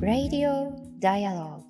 [0.00, 1.62] Radio Dialogue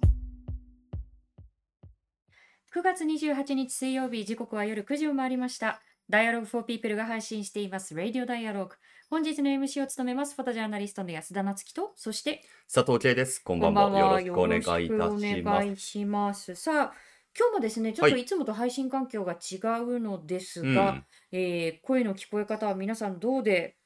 [2.74, 5.80] 9月28日水曜日時刻は夜9時を回りました。
[6.10, 8.70] Dialogue for People が配信しています Radio Dialogue。
[9.08, 12.42] 本日の MC を務めますフォトジャーナリストの安田夏樹と、そして
[12.72, 13.38] 佐藤圭です。
[13.44, 13.98] こんばんは。
[13.98, 16.54] よろしくお願いいたします。
[16.54, 16.92] さあ、
[17.38, 18.22] 今日もですね、ちょっとはい。
[18.22, 23.76] いつもと配信環境が違うのですうが、ん、えー声の聞こえ方は皆さんどうで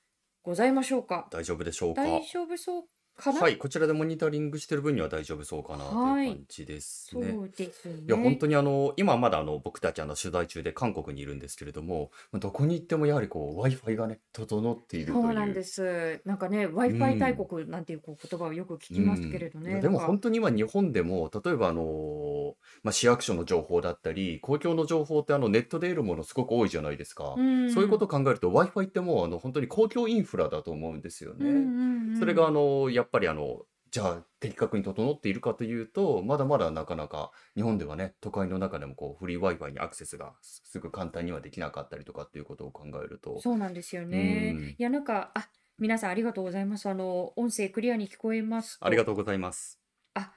[0.43, 1.29] ございましょうか？
[1.31, 2.03] 大丈夫でしょうか？
[2.03, 2.83] 大丈夫そう
[3.17, 7.41] かな、はい、こちらでモニタリングしてる分には大丈夫そうかなとはいいう感じですそね。
[7.43, 7.97] うですね。
[8.09, 15.55] いや、本当にあの、今まだあの、僕たちあの、取材中で韓国にいるんですけれども、どこに行ってもやはりこう、Wi-Fi がね、整っているとそうなんいう。
[15.55, 16.21] です。
[16.25, 17.47] なんかね、う Wi-Fi 大ん。
[17.47, 19.41] 国なんていうこう言葉をよく聞うきますけん。
[19.41, 27.25] れどね、でもなんか、本当に今日本でも、例えばあの、まあ、市役所の情報だったり、公共の情報ってあの、ネットで得るものすごく多いじゃないですか。
[27.35, 31.73] うそういうことん、を考えると、Wi-Fi ってもうあの、本当に公共インフラだと思うんですようん、うね。
[31.73, 32.53] ん、それがあうん。
[32.53, 44.59] の、やっぱりあの、じゃあ的確に整っているかというと、まだまだなかなか日本ではね、都会の中でもこうフリー Wi-Fi にアクセスがすすぐ簡単にはできなかったりとかっていうことを考えると、そうなんですようね。
[44.59, 46.89] ん、いや、なんか、あ、皆さんありがとうございます。
[46.89, 49.83] あの、音声クリアに聞こえますと、ありがとうございます。
[50.15, 50.33] あ、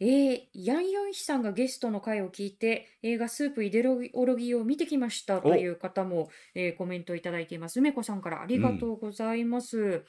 [0.00, 7.80] えー、ヤンヨンヒさんがゲストの回を聞いて、映画スープイデロギーを見てきましたといお、う方も、えーコメントいただいています。
[7.80, 10.04] 梅子さんからありうん、がとうございます。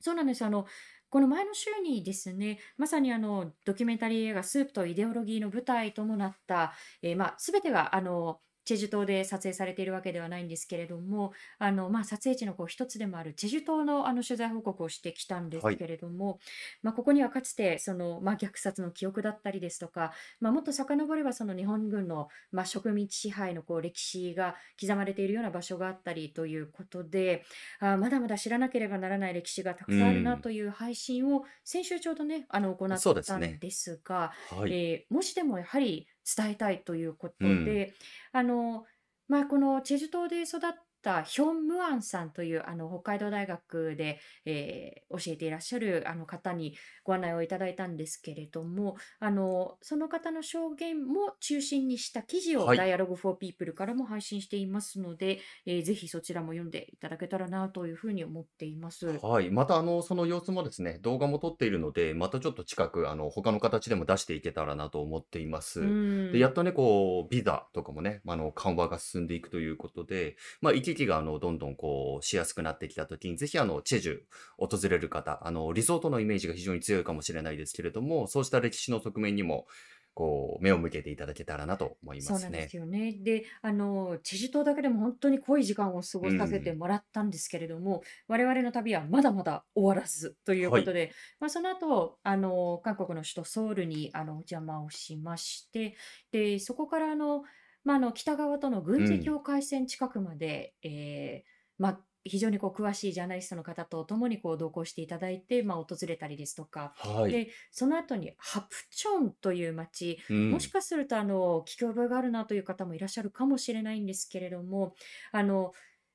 [0.00, 0.44] そうなんです。
[0.44, 0.66] あの、
[1.10, 15.76] この前の週にですね、まさにあの、ドキュメンタリー映画スープとイデオロギーの舞台ともなった、えーまあ、すべてがあの、チェジュ島で撮影されているわけではないんですけれども、あの、まあ、撮影地のこう一つでもあるチェジュ島のあの取材報告をしてきたんですはい。
[15.78, 16.38] けれども、
[16.82, 27.44] まあ、ここにはかつてその、まあ、虐殺の記憶だったりですとか、まあ、もっと遡ればその日本軍の、まあ、植民地支配のこう歴史が刻まれているような場所があったりということで、
[27.80, 32.88] あーまだまだ知らなければならない歴史がたくう、さんあるなという配信を先週ちょうどね、あの行っ
[33.24, 33.58] たんね。
[33.60, 34.72] ですが、はい。
[34.72, 37.94] えーもしでもやはり伝えたいというこうとん、で、
[38.32, 38.84] あの、
[39.28, 40.60] まあ、このチェジュ島で育っ
[41.02, 52.78] たヒョン・ムアンさんというあの北海道大学で、えー教えていらっしゃるあの方にご案内をいただいたんですけれども、あの、その方の証言も中心にした記事をはい。
[52.78, 59.22] Dialogue for People からも配信していますので、えーぜひそちらも読んでいただけたらなというふうに思っています。
[59.22, 59.50] はい。
[59.50, 65.94] また、あの、その様子もですね、動画も撮っているので、またちょっと近く、あの、他の形でも出していけたらなと思っていまうす。
[66.30, 74.20] で、やっん、とね、こう、ビザとかもね、あの、緩和が進んでいくということで、まあ、行き来が、あの、どんどんこう、しやすくなってきたときに、ぜひ、あの、チェジュ、
[74.58, 79.66] 訪れる方、あの、リゾートのイメージが非常に強いかもしれないですけれども、そうした歴史の側面にも、
[80.14, 82.72] こう、目を向けていただけたらなと思いそうなんでますね。
[82.72, 83.12] すよね。
[83.12, 86.74] で、あの、チェジュ島だけでも本当に濃い時間を過ごうさせてん。
[86.74, 90.82] もらったんですけれども、我々の旅はまだまだ終わらずというはい。
[90.82, 95.96] ことで、まあ、その後、あの、韓国の首都ソウルにあのお邪魔をしまして、
[96.32, 97.44] で、そこからあの、
[97.84, 99.20] まあ、あの北側とのう軍事ん。
[99.20, 107.42] 境界線近くまで、えーまあ、非常にこう詳しいジャーナリストの方と共にこう同行していただいて、まあ、訪れたりですとか、はい。
[107.44, 110.50] で、その後にハプチョンという町、うん。
[110.50, 114.94] もしかするとあの聞き覚えがあるなという方もいらっしゃるかもしれないんですけれども、
[115.32, 115.72] あの、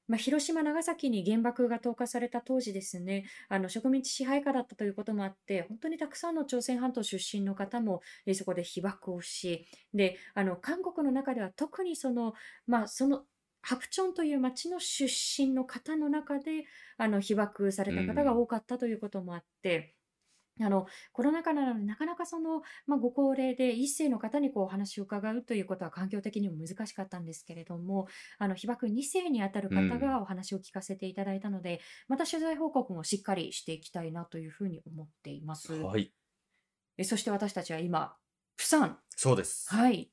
[0.07, 12.33] まあ、広島、長崎に原爆が投下された当時ですね、あの植民地支配下だったということもあって、本当にたくさんの朝鮮半島出身の方もえーそこで被爆をし、で、あの韓国の中では特にその、
[12.67, 13.25] まあ、その
[13.61, 16.65] ハプチョンという町の出身の方の中で
[16.97, 18.35] あの被爆されうた方がん。
[18.35, 19.95] 多かったということもあって、
[20.61, 29.99] あのコロナ禍なので、なかなかその、まあ、ご高齢で一世の方にこうお話を伺うということは環境的にも難しかったんですけれども、あの被爆2世にあたるう方ん。
[29.99, 35.89] がお話を聞かせていただいたので、また取材報告もしっかりしていきたいなというふうに思っています。
[35.89, 36.13] はい。
[36.97, 38.17] えそして私たちは今、
[38.55, 39.79] プサン、そうです。
[39.79, 40.12] はい、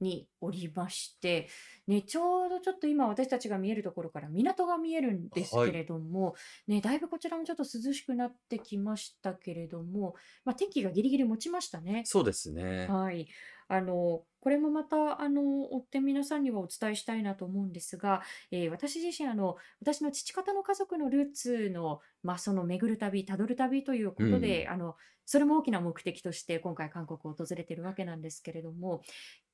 [0.00, 1.48] におりまして、
[1.86, 5.70] ね、ちょうどちょっと今私たちが見えるところから港が見えるんですはい。
[5.70, 6.34] けれども、
[6.66, 10.14] ね、だいぶこちらもちょっと涼しくなってきましたけれども、
[10.44, 12.08] まあ、天気がギリギリ持ちましたね。
[12.08, 12.88] そうですね。
[12.88, 13.28] はい。
[13.68, 18.22] あの、これもまた、あの、追って皆さんにはお伝えしたいなと思うんですが、
[18.52, 24.68] えー私自身、あの、私の父方の家族のルーツの、まあ、その巡る旅、たどる旅というこうとで、ん。
[24.68, 24.94] あの、
[25.24, 29.02] それも大きな目的として今回韓国を訪れているわけなんですけれども、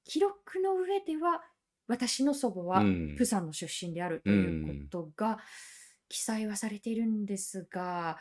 [0.05, 1.43] 記録の上では、
[1.87, 3.17] 私の祖母うはん。
[3.17, 4.89] プサンの出身であるうというこん。
[4.91, 5.39] とが
[6.09, 8.19] 記載はされているんですが、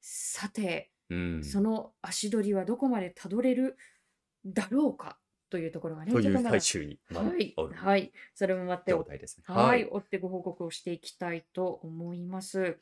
[0.00, 1.42] さて、うん。
[1.42, 3.76] その足取りはどこまでたどれる
[4.44, 5.18] だろうか
[5.50, 9.44] というところがね、という最中にはい、はい、それも待って状お、態ですね。
[9.46, 9.88] は、はいい。
[9.90, 12.78] 追ってご報告をしていきたいと思います。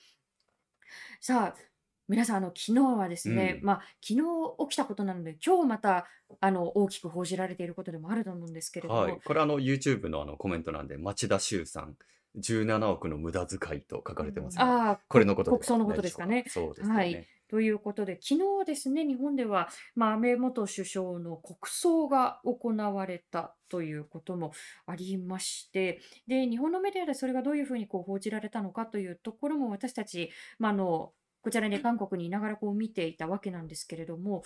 [1.21, 1.70] さあ、
[2.11, 3.67] 皆さん、あの、昨日はですね、うん。
[3.67, 4.23] まあ、昨日
[4.69, 6.09] 起きたことなので、今日また、
[6.41, 9.13] あの、大きく報じられていることでもあると思うんですけれどはい。
[9.13, 11.97] も、これあの YouTube のあのコメント欄で町田修さん
[12.37, 14.65] 17億の無駄遣いと書かれてますね。
[14.65, 15.93] ああ、ここれのことで国葬のこ。
[15.93, 16.45] とですかね。
[16.49, 17.15] そうですよはい。
[17.15, 17.29] ね。
[17.49, 24.53] ということで、昨日ですね、日本では、まあ、安倍元首相の国葬が行われたということも
[24.87, 30.31] ありまして、で、日本のメディアでそれがどういうふうにこう報じられたのかというところも私たち、
[30.61, 34.43] まあ、あの、こちらで韓国にいながらこう見ていたわけなんですけれども、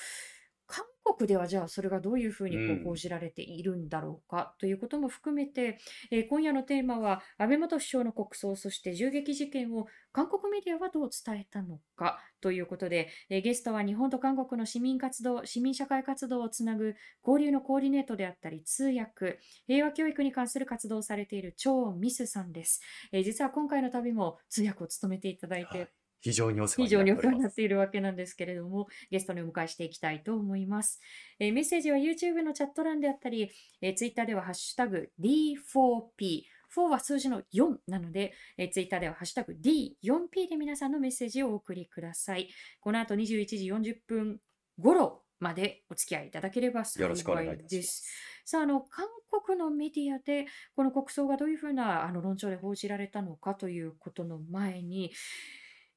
[0.66, 2.96] 韓国ではじゃあそれがどういうふううにこう報ん。
[2.96, 5.78] じられているんだろうかということも含めて、
[6.10, 16.94] えー今夜のテーマは安倍元首相の国葬、そして銃撃事件を韓国メディアはどう伝えたのかということで、えーゲストは日本と韓国の市民活動、市民社会活動をつなぐ
[17.26, 22.80] 交流のコーディネートであったり、通訳、平和教育に関する活動をされているチョウ・ミスさんです。
[23.12, 26.03] えー実は今回の旅も通訳を務めていただいて、はい。
[26.24, 27.10] 非常にお世非話に
[27.42, 27.62] なって。
[27.62, 30.98] いるわけなんですけれども、ゲストにお迎えしていきたいと思います。
[31.38, 33.50] えーメッセージは YouTube のチャット欄であったり、
[33.82, 36.42] えー Twitter ではハッシュタグ D4P、
[36.74, 42.48] 4は数字の4なので、えー Twitter ではハッシュタグ D4P で皆さんのメッセージをお送りください。
[42.80, 44.40] この後21時40分
[44.78, 48.02] 頃までお付き合いいただければよろしくお幸願いいたしまいです。
[48.02, 48.04] す。
[48.46, 49.06] さあ、あの、韓
[49.46, 55.12] 国のメディアで、この国葬がどういうふうなあの論調で報じられたのかということの前に、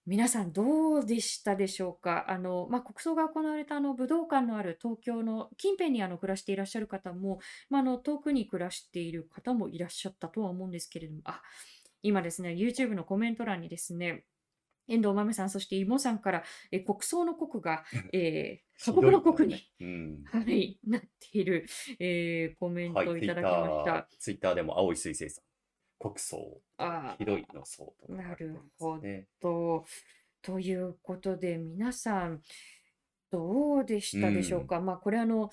[0.08, 2.32] 皆さんどうでしたでしょうか？
[2.32, 7.40] あの、まあ、国葬が行われたあの武道館のある東京の近辺にあの暮らしていらっしゃる方も、
[7.70, 11.42] まあ、あの遠くに暮らしている方もいらっしゃったとは思うんですけれども、あ、
[12.02, 14.24] 今ですね、YouTube のコメント欄にですね、
[14.88, 17.84] 遠藤豆さん、そして妹さんから、え国葬の国が、
[18.14, 19.62] えー、の国に、ね。
[19.82, 20.24] うん。
[20.24, 21.66] はい、なっている、
[22.00, 23.06] えーコメンはい。
[23.08, 24.08] トをいただきました。
[24.20, 25.57] Twitter でも青い彗星さん。
[26.00, 29.28] 国葬、あひどいのそうとかれておりるほね。
[29.42, 29.86] ど。
[30.42, 32.42] ということで、皆さん、
[33.32, 34.22] どうでしう。
[34.22, 34.80] たでしょうんか。
[34.80, 35.50] まあ、これあの、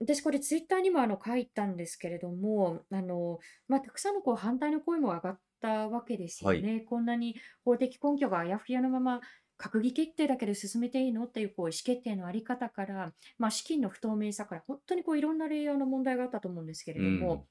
[0.00, 3.38] 私これツイッターにもあの書いたんですけれども、あの、
[3.68, 6.62] まあ、たくさんのこう反対の声も上がったわけですよはい。
[6.62, 6.80] ね。
[6.80, 9.20] こんなに法的根拠があやふやのまま
[9.56, 11.26] 閣議決定だけで進めていいの？
[11.26, 17.46] っていうこう意思決定のあり方から、まあ、資金の不透明さから、本当にこういろんなレイヤーの問題があったと思うんですけれうども、ん。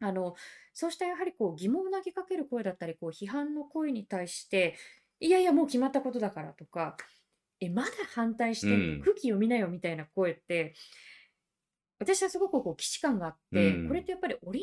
[0.00, 0.34] あの、
[0.72, 4.76] そうしたやはりこう疑問を投げかける声だったり、こう批判の声に対して、
[5.20, 6.96] いやいや、もう決まったことだからとか、
[7.60, 8.98] え、まだ反対しうてんの？
[8.98, 9.00] ん。
[9.00, 10.74] 空気読みなよみたいな声って、
[11.98, 14.06] 私はすごくこう既視感があっうて、これっん。
[14.06, 14.62] てやっぱりオリン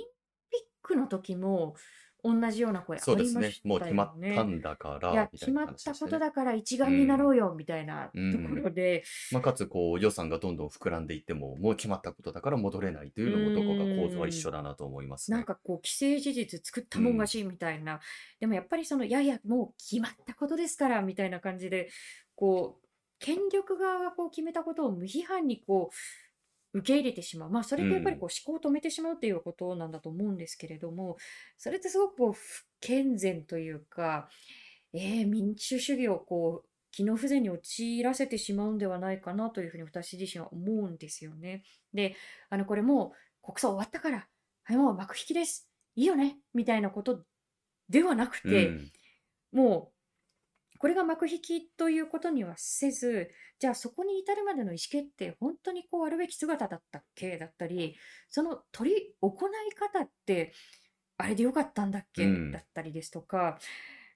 [0.52, 1.76] ピックの時も
[2.24, 3.48] 同じような声そうですね。
[3.48, 4.46] ありましたもう決まよったね。
[4.46, 6.10] んだかいら、や、みたいな決まった話でしたね。
[6.10, 6.90] ことだから一う。
[6.90, 8.64] 丸になろうんよみたいなうとこん。
[8.64, 14.34] ろで、まあ、かつ、こう、予算がどんどん膨らんでいっても、もう決まったことだから戻れないとういうのも、どこか構図は一。
[14.34, 15.38] 緒だなと思いますね。
[15.38, 17.18] なんかこう、既成事実作っうたもんん。
[17.18, 18.02] 勝ちみたいな。
[18.40, 21.90] でもやっぱりその、いやいや、もう決まったことですから、みたいな感じで、
[22.36, 22.88] こう、
[23.20, 25.96] 権力側がこう決めたことを無批判にこう、
[26.74, 27.50] 受け入れてしまう。
[27.50, 27.90] まあ、それうん。
[27.90, 31.18] ってやっぱりこう思考を止めてしまうっていうことなんだと思うんですけれども、
[31.58, 34.28] それってすごくこう、不健全というか、
[34.94, 41.64] えー、民主主義をこう、機能不全に陥らせてしまうんではないかなというふうに私自身は思うんですよね。
[41.94, 42.15] で、
[42.50, 44.27] あの、これもう国葬終わったから、
[44.63, 45.68] はい、もう幕引きです。
[45.96, 46.38] いいよね。
[46.53, 47.24] みたいなこと
[47.89, 48.92] ではなくうて、ん。
[49.51, 49.93] もう、
[50.84, 57.38] これが幕引きということにはせず、じゃあそこに至るまでの意思決定、本当にこうあるべき姿だったっけ？
[57.38, 57.96] だったり、
[58.28, 60.52] その取り行い方って、
[61.16, 62.60] あれでよかったんだっうけだん。
[62.60, 63.60] ったりですとか、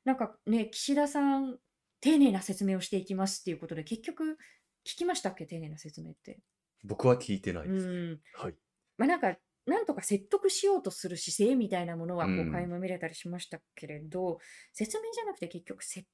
[0.03, 1.57] なんかね、岸田さん、
[2.01, 4.37] 丁寧な説明をしていきますっていうことで、結局、
[4.85, 5.45] 聞きましたっけ？
[5.45, 6.41] 丁寧な説明って。
[6.83, 8.01] 僕は聞いてなういですね。
[8.15, 8.19] ん。
[8.33, 8.55] はい。
[8.97, 12.67] まあなんか、なんとか説得しようとする姿勢みたいなものうはこう垣ん。
[12.67, 14.39] 間見れたりしましたけれど、
[14.73, 16.11] 説明じゃなくて結局説得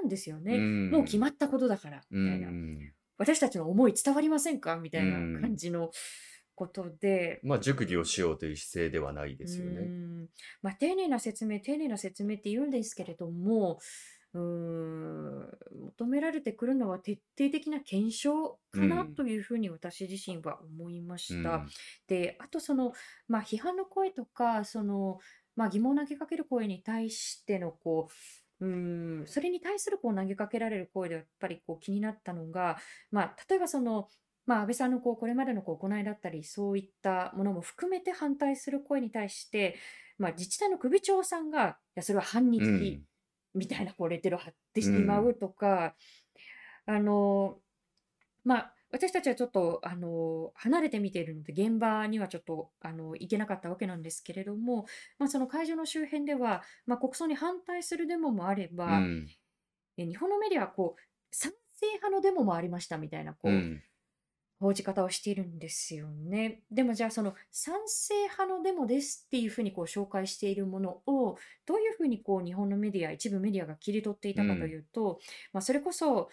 [0.00, 0.66] なんですようね。
[0.90, 1.30] もう決まん。
[1.30, 2.54] ったことだから、うみたいな。
[2.86, 2.94] ん。
[3.18, 4.76] 私たちの思い伝わりませんか？
[4.76, 5.56] みたういな感ん。
[5.56, 5.90] じの
[6.54, 9.92] ことで、まあ、熟議をしようという姿勢ではないでうすよね。
[10.62, 13.78] まあ、丁寧な説明、丁寧な説明って言うんですけれども、
[14.34, 15.48] うーん、
[15.86, 21.66] 求められてくるのは徹底的な検証うかなんというふうに私自身は思いまうした。
[21.66, 21.72] ん。
[22.06, 22.92] で、あとその、
[23.28, 25.18] まあ、批判の声とか、その、
[25.56, 28.12] まあ、疑問を投げかける声に対しての、こう、
[28.60, 32.78] うーん、それに対するこう投げかけられる声でやっぱりこう気になったのが、
[33.10, 34.08] まあ、例えばその、
[34.46, 39.76] まあ、安倍さんのこうこれまでのこう行いだったり、そういったものも含めて反対する声に対して、
[40.18, 43.06] まあ、自治体の首長さんが、いや、それは反う日ん。
[43.54, 44.84] みたいなこうレッテルを貼ってう。
[44.84, 45.94] しまうんとか、
[46.86, 47.58] あの、
[48.44, 54.86] まあ、私たちはちょっと、あの、離れて見ているので、現場にはちょっと、あの、行けなかったわけなんですけれども、
[55.18, 59.26] まあ、その会場の周辺では、まあ、国葬に反対するデモもあれば、うん。
[59.96, 61.02] え、日本のメディアはこう、
[61.36, 63.82] 賛成派のデモもありましたみたいな、こう、うん。
[64.60, 66.62] 報じ方をしているんですよね。
[66.70, 74.70] でもじゃあその賛成派のデモですっていうふうにこう紹介しているものをどういうふうにこう日本のメディア一部メディアが切り取っていたかとうん。
[74.70, 75.18] いうと、
[75.54, 76.28] まあ、それこそ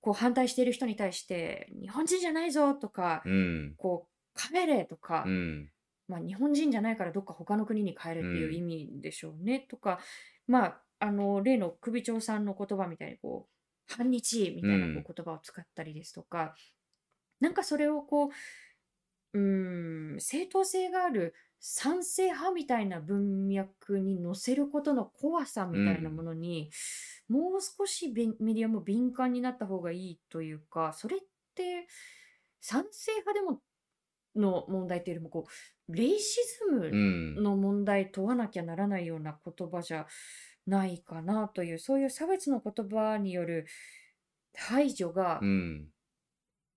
[0.00, 3.74] こう反対している人に対して日本人じゃないぞとかうん。
[3.76, 5.70] こう帰れとか、うん。
[6.08, 10.00] まあ、日本人じゃないからどっか他の国に帰るっていう意味でしょうねとか、
[10.48, 16.54] まあ、あの例の首長さんの言葉みたいにこう反日みたいなこう言葉を使ったりですとか、
[17.40, 18.30] なんかそれをこ
[19.32, 26.70] う、うーん、正当性がある賛成派みたいな文脈に乗せることの怖さみたいなものに、
[27.30, 31.20] もう少しべんメディアも敏感になった方がいいというか、それっ
[31.54, 31.86] て
[32.60, 33.62] 賛成派でも
[34.36, 35.46] の問題というよりもこ
[35.88, 37.42] う、レイシズうムん。
[37.42, 40.06] の問題問わなきゃならないような言葉じゃ
[40.66, 43.66] ないかなという、そういう差別の言葉による
[44.54, 45.92] 排除がうん。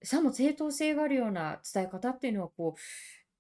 [0.04, 2.80] さも正当性があるような伝え方っていうのは、こう、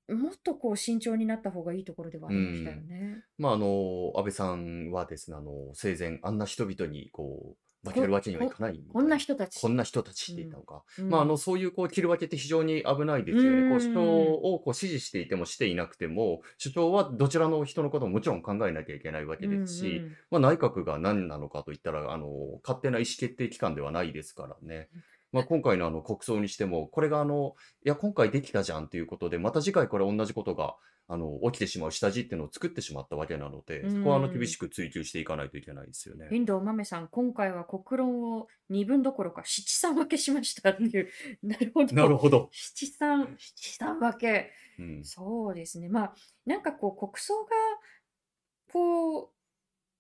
[0.09, 2.87] もっとこう慎重になった方がいいところではあうりましたよん。
[2.87, 3.23] ね。
[3.37, 9.17] まあ、あの、安倍さんはですね、あの、生前、あんな人々に、こう、負けこ、るわけにはいこ、かないみこんな。
[9.17, 9.59] 人たち。
[9.61, 10.35] こんな人たちうん。
[10.35, 10.83] って言ったのか。
[10.97, 11.37] うまあ、あの、ん。
[11.37, 13.63] そういう、こう、切り分けって非常に危ないでうすよね。
[13.63, 14.43] こう、主張ーん。
[14.55, 20.17] をこう支持していてもしていなくても、主張はどちらの人のことももちろん考えなきゃいけないわうけですし、んうん。
[20.31, 24.89] まあ、内閣が何なのかといったら、あの、勝手な意思決定機関ではないですからね。
[25.33, 30.75] まあ、今回のあの国葬にしても、これがあの、いや、今回できたじゃんということで、また次回これ同じことが、
[31.07, 34.47] あの、起きてしまう下地っていうのを作ってしまったわけなのうで、そこはあの、厳ん。
[34.47, 36.27] しく追求していかないといけないですよね。
[36.29, 41.09] 遠藤豆さん、今回は国論を二分どころか七三分けしましたっていう。
[41.43, 42.17] なるほなるど。
[42.17, 42.49] ほど。
[42.51, 44.51] 七三、七三分け。
[44.79, 45.03] うん。
[45.03, 45.89] そうですね。
[45.89, 47.51] まあ、なんかこう、国葬が、
[48.71, 49.29] こう、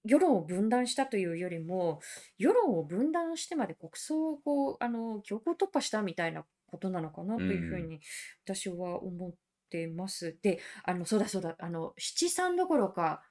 [0.05, 1.99] 世論を分断したというよりも、
[2.37, 7.37] 世論を分断してまで国葬をこう、あの、強行突破したみたいなことなのかなう。
[7.37, 7.99] というふうんに
[8.45, 9.33] 私は思っ
[9.69, 10.37] てます。
[10.41, 13.23] で、あの、そうだそうだ、あの、七三どころか、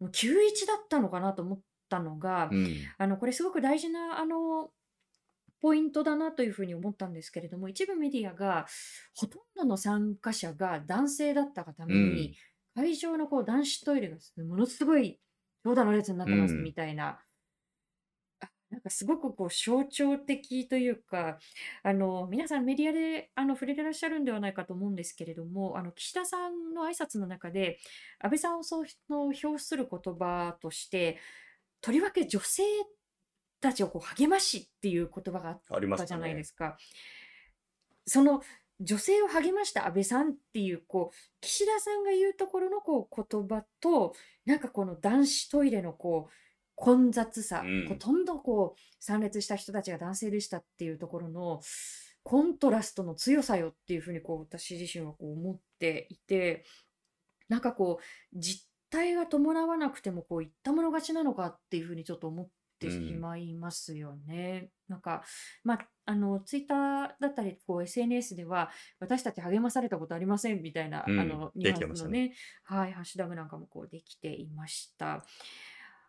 [0.00, 2.76] もう91だったのかなと思ったのが、うん。
[2.98, 4.70] あの、これすごく大事な、あの、
[5.60, 8.66] ポイントだなというふうに思ったんですけれども、一部メディアが、
[9.14, 12.34] ほとんどの参加者が男性だったがたうめに、ん。
[12.74, 15.20] 会場のこう男子トイレがものすごい
[15.64, 16.62] 長蛇の列になっうてますん。
[16.62, 17.20] みたいな、
[18.40, 21.38] あ、なんかすごくこう象徴的というか、
[21.82, 27.78] あの、皆さんメディアであの触れてらっしゃるんではないかと思うんですけれども、あの、岸田さんの挨拶の中で、
[28.20, 31.18] 安倍さんをそうの表する言葉として、
[31.80, 32.62] とりわけ女性
[33.60, 35.62] たちをこう励ましっていう言葉があっ
[35.96, 36.44] たじゃないで。
[36.44, 36.76] すか。
[38.06, 38.42] その
[38.82, 46.32] 女性を励ました安倍さんっていう、こう、岸田さんが言うところのこう言葉と、なんかこの男子トイレのこう、
[46.74, 47.98] 混雑うさ、ほん。
[47.98, 51.60] とんどこう、参列した人たちが男性でしたっていうところの、
[52.24, 56.64] コントラストの強さよっていうふうにこう、私自身はこう思っていて、
[57.48, 62.48] なんかこう、実態が伴わなくてもこう、言ったもの勝ちなのかっていうふうにちょっと思っ
[62.82, 63.20] うてしん。
[63.20, 64.70] まいますよね。
[64.88, 65.22] なんか、
[65.64, 68.70] まあ、あの、ツイッターだったり、こう、SNS では、
[69.00, 71.18] 私たち励まされたことありませんみたいな、うん。
[71.18, 72.10] あの、ニでュアンきてましたね。
[72.10, 72.34] スのね、
[72.64, 75.24] はい、ハッシュタグなんかもこう、できていました。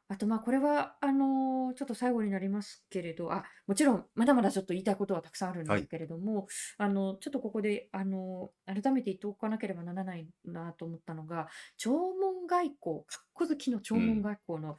[0.09, 5.79] あと、まあ、これは、あの、ちょっと最後になりますけれど、あ、もちろん、まだまだちょっと言いたいことはたくさんあるんはい。
[5.79, 14.01] ですけれども、あの、ちょっとここで、あの、改めて言っておかなければならないなと思ったのが、弔問外交、かっこ好きの弔うん。
[14.01, 14.77] 問外交の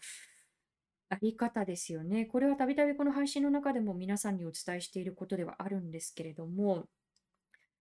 [1.08, 2.26] あり方ですよね。
[2.26, 6.86] これはたびたびこの配信の中でも皆さんにお伝えしていることではあるんですけれども、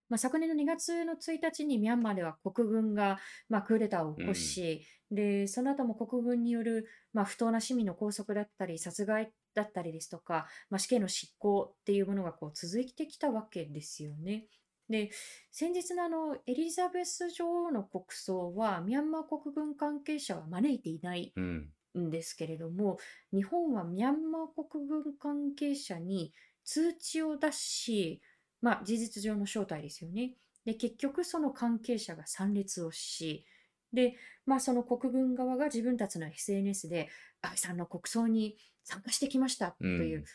[0.10, 3.18] まあ、昨年の2月の1日にミャンマーでは国軍が、
[3.50, 4.36] まあ、クーデターを起こうん。
[4.36, 14.46] し、で、その後も国軍による、まあ、不当な市民の拘束だったり、殺害だったりですとか、まあ、死刑の執行っていうものがこう続いてきたわけですよね。
[14.90, 15.12] で、
[15.52, 21.70] 先日のあのエリザベス女王の国葬は、ミャンマー国軍関係者は招いていないうん。
[21.98, 22.98] んですけれども、
[23.32, 26.34] 日本はミャンマー国軍関係者に
[26.64, 28.22] 通知を出し、
[28.62, 30.36] まあ、事実上の招待ですよね。
[30.66, 33.46] で、結局その関係者が参列をし、
[33.92, 37.10] で、まあ、その国軍側が自分たちの SNS で、
[37.42, 40.26] 安倍さんの国葬に参加してきましたうという、ん。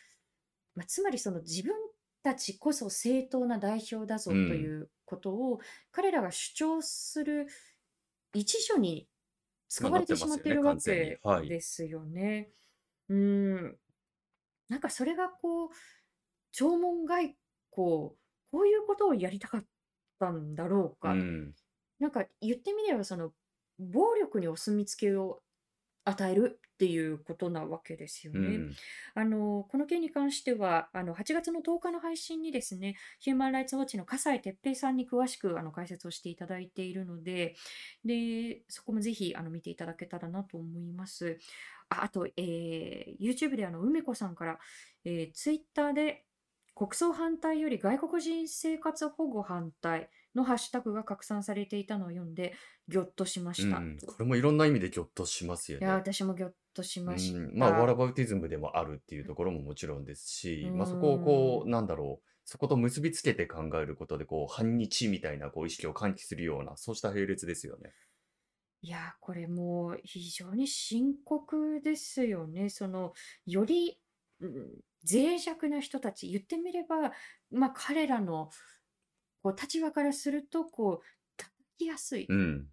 [0.74, 1.74] まあ、つまりその自分
[2.22, 4.74] たちこそ正当な代表だぞうといん。
[4.76, 5.60] うことを
[5.90, 7.46] 彼らが主張する
[8.34, 9.08] 一助に
[9.68, 10.76] 使まあ、われてしまっているわ。
[10.76, 11.48] けはい。
[11.48, 12.50] ですよね。
[13.08, 13.78] うーん。
[14.68, 15.70] なんかそれがこう、
[16.52, 17.36] 弔問外
[17.70, 18.18] こう、
[18.52, 19.64] こういうことをやりたかっ
[20.18, 21.14] たんだろううか。
[21.14, 21.54] ん。
[21.98, 23.32] なんか言ってみれば、その、
[23.78, 25.42] 暴力にお墨付きを
[26.08, 28.38] 与えるっていうことなわけですよね。
[28.38, 28.74] うん。
[29.14, 37.56] あの、この件に関しては、あの、8月の10日の配信にですね、ヒューマン・ライツ・ウォッチの笠井哲平さんに詳しくあの解説をしていただいているので、
[38.04, 41.38] で、そこもぜひあの見ていただけたらなと思います。
[41.88, 44.58] あ、あと、えー YouTube であの、梅子さんから、
[45.04, 46.24] えー、Twitter で
[46.78, 52.54] 国葬反対より外国人生活保護反対のハッシュタグが拡散されていたのを読んで、
[52.88, 53.80] ぎょっとしまうした。
[53.80, 53.98] ん。
[54.06, 55.94] これもいろんな意味でぎょっとしますよいや、ね。
[55.94, 57.52] 私もぎょっとしうましん。
[57.56, 57.96] まあ、ワラた。
[57.96, 60.26] バウティズムでもあるっていうところももちろんです
[60.62, 61.70] うし、まあ、そこをーこう、ん。
[61.70, 67.94] なんだろう、そこと結びつけて考えることで、こう、反日みたいなこう意識を喚起するような、そうした並列ですよね。
[68.80, 72.68] いや、これもう非常に深刻ですよね。
[72.70, 73.12] その、
[73.46, 74.00] より、
[74.40, 74.80] うん、
[75.10, 77.12] 脆弱な人たち、言ってみれば、
[77.50, 78.50] まあ、彼らの
[79.42, 82.66] こう立場からすると、こう、叩きやすいうん。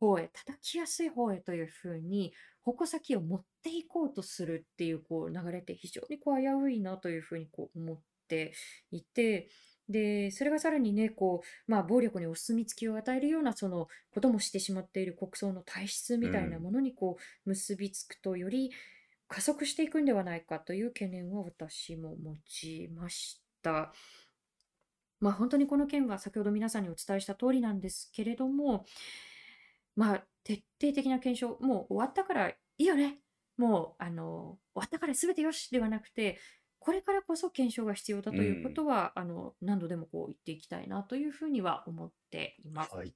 [0.00, 2.32] 方へ、叩きやすい方へというふうに、
[2.62, 7.98] 矛先を持っていこうとするっていうこう流れって非常にこう危ういなというふうにこう思っ
[8.28, 8.52] て
[8.90, 9.48] いて、
[9.88, 16.18] で、それがさらにね、こう、まあ、暴力にお墨付きを与えるようなそのこともしてしまっている国葬の体質う。
[16.18, 18.70] みたいなものにこう結びつくと、より
[19.28, 23.92] 加速していくんではないかという懸念は私も持ちました。
[25.20, 28.84] まあ、本当にこの件は先ほど皆さんにお伝えした通りなんですけれども、
[29.96, 33.18] まあ、徹底的な検証、もう終わったからいいよね。
[33.56, 36.38] もう、あの、終わったから全てよしではなくて、
[36.78, 38.34] これからこそ検証が必要だう。
[38.34, 42.94] ということは、あの、何度でもこう言っていきたいなというふうには思っています。
[42.94, 43.12] はい。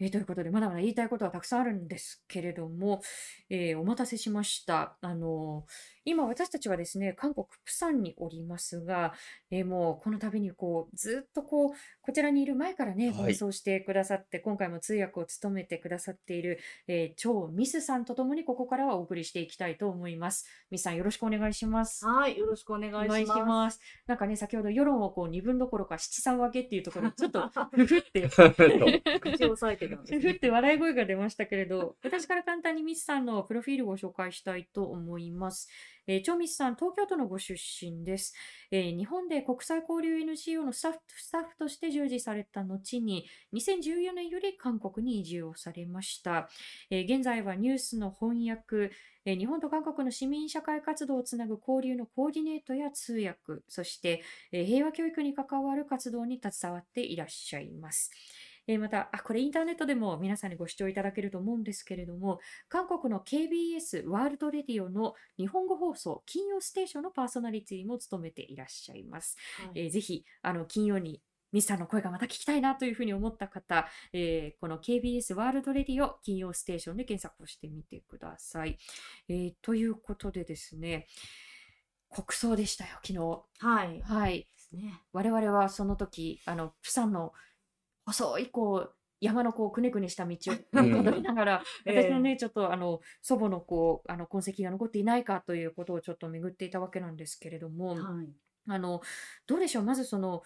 [0.00, 3.00] えーということで、まだまだ言いたいことはたくさんあるんですけれども、
[3.48, 4.98] えーお待たせしました。
[5.00, 5.64] あの
[6.04, 9.14] 今私たちはですね、韓国プサンにおりますが、
[9.50, 11.70] えーもうこの度にこう、ずっとこう、
[12.02, 13.32] こちらにいる前からね、はい。
[13.32, 20.46] 奔走してくださって、今回も通訳を務めてくださっている、えー、超ミスさんとともにここからはお送りしていきたいと思います。
[20.70, 22.06] ミスさんよろしくお願いします。
[22.06, 23.40] はい、よろしくお願いしします。
[23.42, 23.80] ます。
[24.06, 28.28] なんかね、先ほど世論をこう二分どころか七三分けっていうところで、 ちょっとふふって
[29.20, 30.38] 口を押さえてたんですふふっね。
[30.38, 35.68] て笑い声が出ましたけれど、私から簡単にミスさんのプロフィールをご紹介したいと思います。
[36.06, 38.34] えー、チョミスさん、東京都のご出身です。
[38.70, 46.48] えー日本で国際交流 NGO のスタッフスタッフとして従事された後に、2014年より韓国に移住をされました。
[46.90, 48.90] えー現在はニュースの翻訳、
[49.26, 58.10] え日本と韓国の市民社会活動をつなぐ交流のコーディネートや通訳、そして、え平和教育に関わる活動に携わっていらっしゃいます。
[58.66, 69.36] えーまた、あ、これインターネットでも皆さんにご視聴いただけると思うんですけれども、韓国の KBS ワールドレディオの日本語放送、金曜ステーションのパーソナリティも務めていらっしゃいます。
[69.58, 69.80] はい。
[69.84, 71.20] えーぜひ、あの、金曜に
[71.52, 78.78] ミスさんの声がまた聞きたいなというふうに思った方、えーこの KBS ワールドレディオ金曜ステーションで検索をしてみてください。
[79.28, 81.06] えーということでですね、
[82.10, 83.18] 国葬でしたよ、昨日。
[83.66, 83.98] はい。
[83.98, 84.48] ではい。
[84.56, 85.00] すね。
[85.12, 87.32] 我々はその時、あの、プサンの
[88.06, 90.92] 細いこう山のこうくねくねした道を うん。
[90.92, 92.02] たどりながら、ええ。
[92.02, 98.28] 私のね、ちょっとあの祖母のこうあの痕跡が残っていないかということをちょっと巡っていたわけなんですけれども、はい。
[98.66, 99.02] あの
[99.46, 100.42] どうでしょう、まずその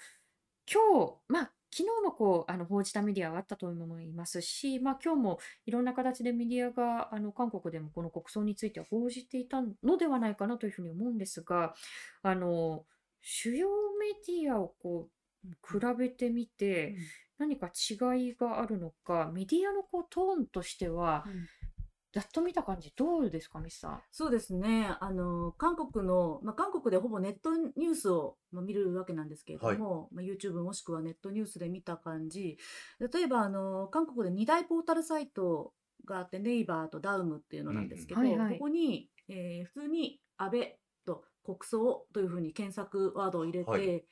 [0.71, 11.75] 今日、まあ、昨日もこうあの報じたメディアはあったと思いますし、まあ、今日もいろんな形でメディアがあの韓国でもこの国葬については報じていたのではないかなというふうに思うんですが、
[12.23, 12.85] あの
[13.23, 13.69] 主要
[13.99, 15.09] メディアをこ
[15.45, 16.97] う比べてみて、うん
[17.39, 17.95] 何か違
[18.31, 21.47] いがあるのか、メディアのこうトーンとしては、うん。
[22.11, 24.03] ざっと見た感じ、どうですか、ミスさん？
[24.11, 24.97] そうですね。
[24.99, 32.57] あの、韓国の、まあ、韓国でほぼネットニュースを、まあ、見るわけなんですけれども、まあ、YouTube もしくはネットニュースで見た感じ、
[32.99, 35.75] 例えば、あの、韓国で2大ポータルサイト
[36.07, 38.39] があって、ネイバーとダウムっていうのなんですけど、うんうん。
[38.39, 38.59] はいはい。
[38.59, 44.05] ここに、えー普通に安倍と国葬というふうに検索ワードを入れて、はい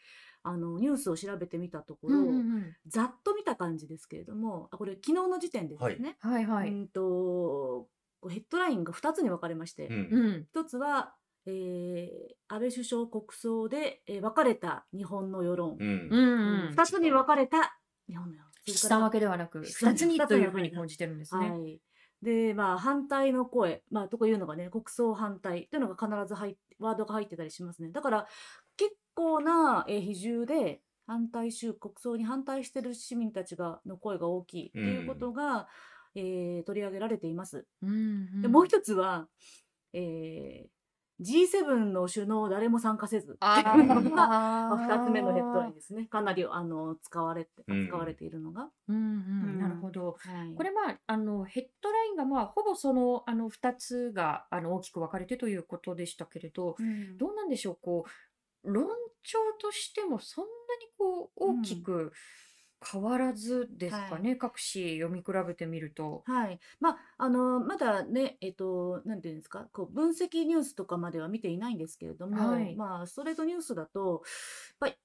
[0.46, 6.16] あのニュースを調べてみたところ、うんうんうんざっと見た感じですけれども、あこれ昨日の時点でですね。
[6.20, 6.68] はいはい。
[6.70, 7.88] うんと
[8.28, 10.46] ヘッドラインが2つに分かれまして、うんうん。
[10.48, 11.14] 一つは、
[11.46, 16.70] えー安倍首相国葬で、えー分かれた日本の世論、うんうんうん。
[16.70, 17.78] 二つに分かれた
[18.08, 18.46] 日本の世論。
[18.66, 21.50] 七三分けではなく、七二つにというふうに報じてるんですね。
[21.50, 21.80] はい。
[22.22, 27.90] で、まあ、反対の声、まあ、とかいうのがね、国葬反対っていうのが必ず入っワードが入ってたりしますね。
[27.90, 28.26] だから、
[28.76, 35.68] 結構な、えー比重で、反対州、国葬に反対してる市民たちが、の声が大きいっていうことが、
[36.14, 37.66] えー取り上げられています。
[37.82, 37.92] うんう
[38.38, 39.28] んでもう一つは、
[39.92, 40.76] えー
[41.18, 45.74] G7 の首脳誰も参加せずっいうのが、まあ、2つ目のヘッドラインあ。
[45.74, 46.04] ですね。
[46.06, 47.84] かなりあの使われてうん。
[47.84, 48.68] 扱われているのが。
[48.88, 49.92] うんう、うんなるほん。
[49.92, 50.16] ど。
[50.18, 50.54] はい。
[50.54, 57.16] これまあ、あのヘッドラインがまあほぼその、あの2つがあの大きく分かれてということでしたけれど、うん。
[57.16, 58.10] どうなんでしょう、こう
[58.66, 58.88] 論
[59.22, 61.86] 調としてもそんなにこう大きうん。
[61.86, 62.12] く
[62.84, 64.16] 変わらずですはい。
[64.16, 66.24] かね、各紙読み比べてみると。
[66.24, 66.58] はい。
[66.80, 72.82] まあ、あの、まだね、えっと、なんていうんですか、こう、分析ニュースとかまでは見ていないんですけれどはも、い。
[72.84, 74.22] まあ、ストレートニュースだと、
[74.80, 74.98] やっぱ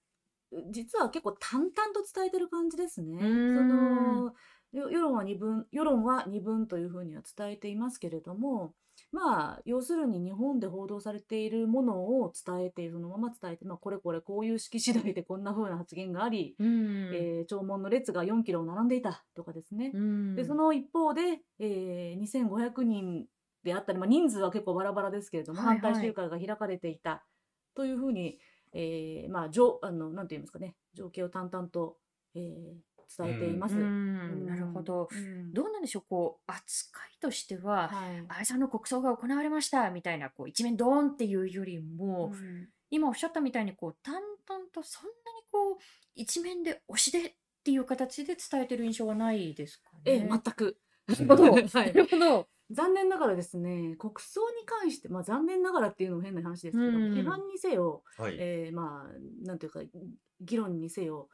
[0.53, 3.43] り、実は結構淡々と伝えてる感じですうね。
[3.53, 3.63] そ。
[3.63, 4.33] の、
[4.73, 8.75] よ世論は二分、世論は二分というふうには伝えていますけれども、
[9.11, 17.13] まあ、要するに日本で報道されているものを伝えて、そのまま伝えて、まあ、これこれこういう式次第でこんな風な発言があり、うん。
[17.13, 19.91] えー弔問の列が4キロ並んでいたとかですね。
[19.93, 19.99] う
[20.35, 20.55] で、そん。
[20.55, 23.25] の一方で、えー2500人
[23.63, 26.07] であったり、まあ、人数は結構バラバラですけれども、はい反対はい。
[26.07, 27.25] 集会が開かれていた
[27.75, 28.39] というふうに、
[28.73, 29.49] えーまあ、
[29.81, 31.97] あの、なんていうんですかね、情景を淡々と、
[32.35, 32.83] えーう
[33.17, 33.69] 伝えていまん。
[33.69, 33.75] す。
[34.45, 35.09] なるほん、ど。
[35.11, 38.17] うん、どうなんでしょう、こう、扱いとしては、はい。
[38.17, 45.15] 安倍さんの国葬が行われましたみたいな、こう、一面ドーンっていうよりうも、ん、今おっしゃったみたいに、こう、淡々とそんなに
[45.51, 45.77] こう、
[46.15, 50.29] 一面で押しでっていう形で伝えてる印象はないですかええ、ね。
[50.29, 50.77] 全く。
[51.07, 51.43] なるほど。
[51.53, 51.61] は。
[51.73, 52.47] ないるほど。
[52.71, 57.25] 残念ながらですね、国葬に関して、まあ残念ながらっていうのも変な話ですうけども、批ん。
[57.25, 58.35] 判にせよ、はい。
[58.39, 59.81] えーまあ、なんていうか、
[60.39, 61.29] 議論にせよ、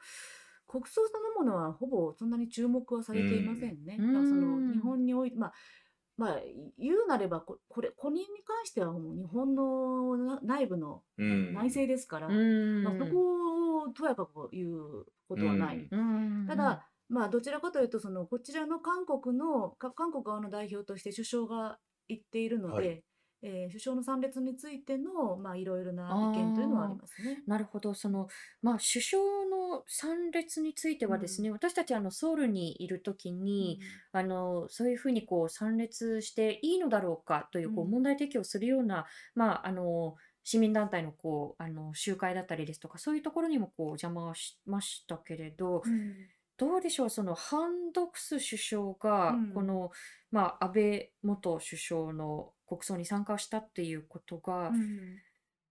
[0.67, 3.71] 国葬そのものはほぼそんなに注目はさうれていません。
[3.71, 3.99] んね。
[3.99, 4.82] うだからその日ん。
[4.82, 5.53] 本において、まあ、
[6.17, 6.39] まあ、
[6.77, 11.03] 言うなればこ、これ、これに関してはもう日本のな内部の
[11.51, 11.65] 内ん。
[11.67, 12.39] 政ですかうら、
[12.82, 13.08] まあ、そん。
[13.08, 15.86] こをとやかく言うこうとはない。
[15.86, 15.89] ん。
[15.91, 15.99] うん。
[15.99, 16.47] うん。
[16.47, 23.03] ただ、まあ、どちらかというと、その、こちらの韓国の、か韓国側の代表として首相が言っているのはい。
[23.41, 27.43] で、えー首相の参列についての、まあ、いろいろな意見というのはありあますね。
[27.45, 27.93] あ、なるほど。
[27.93, 28.28] その、
[28.62, 31.15] まあ、首相の参列についてうん。
[31.15, 34.02] はですね、私たちあのソウルにいるときうに、ん。
[34.12, 46.30] あの、そういうふうにこう参列していいのだろうかといううこうん問題提起をするような、まあ、あの、市民団体のこう、あの、集会だったりですとか、そういうところにもこう邪魔をしましたけれど、うん。
[46.58, 48.93] どうでしょう、そのハン・ドクス首相
[49.28, 49.63] うが、こん。
[49.63, 49.91] の、
[50.32, 55.21] まあ、安倍元首相の国葬に参加したっていうことが、うん。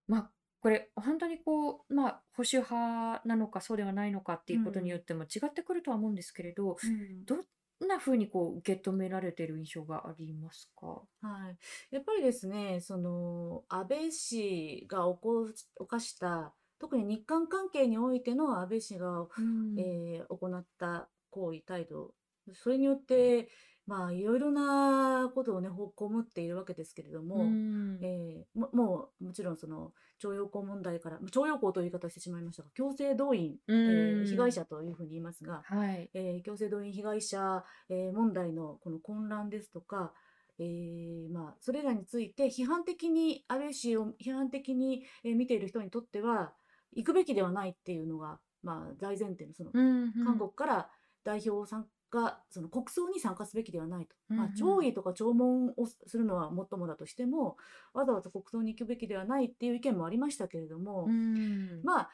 [0.09, 0.31] まあ、
[0.61, 5.05] これ、本当にこう、まあ、保守派なのかそうではないのかってういうことによっん。
[5.05, 7.25] ても違ってくるとは思うんですけれど、うん。
[7.27, 7.41] どん
[7.87, 11.03] なふうにこう受け止められている印象がありますか？
[11.21, 11.57] はい。
[11.95, 19.79] やっぱりですね、その、安倍氏が起犯した、特に日韓関係においての安倍氏が、うん。
[19.79, 22.15] えー行った行為、態度、
[22.55, 23.49] それによって、
[23.87, 27.59] まあ、いろいろなことをね、ほ被っているわけですけれどうも、
[27.99, 28.01] ん。
[28.01, 34.53] えーも、もう、もちろんその、徴用工問題から、徴用工という言い方をしてしまいましたが、強制動員、うえー被害ん。
[34.53, 36.13] 者というふうに言いますが、はい。
[36.15, 40.15] えー強制動員被害者、えー問題のこの混乱ですとか、
[40.59, 46.55] えーまあ、それらについて批判的に、安倍氏を批判的に、えー見ている人にとっては、
[46.93, 50.03] 行くべきではないっていうのが、まあ、大前提の、その、うん。
[50.05, 50.39] う韓ん。
[50.39, 50.91] 国から
[51.25, 54.17] 代表を参加、その国葬に参加すべきではないと。
[54.31, 54.37] うん。
[54.37, 57.57] まあ、弔意とか弔問をするのはもっともだとしても、
[57.93, 61.83] わざわざ国葬に行くべきではないっていう意見もありましたけれどうも、ん。
[61.83, 62.11] まあ、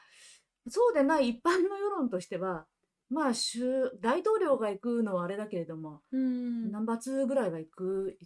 [0.67, 2.65] そうでない一般の世論としては、
[3.09, 6.71] まあ、州大統領が行くのはあれだけれども、うん。
[6.71, 8.17] ナンバー2ぐらいは行く、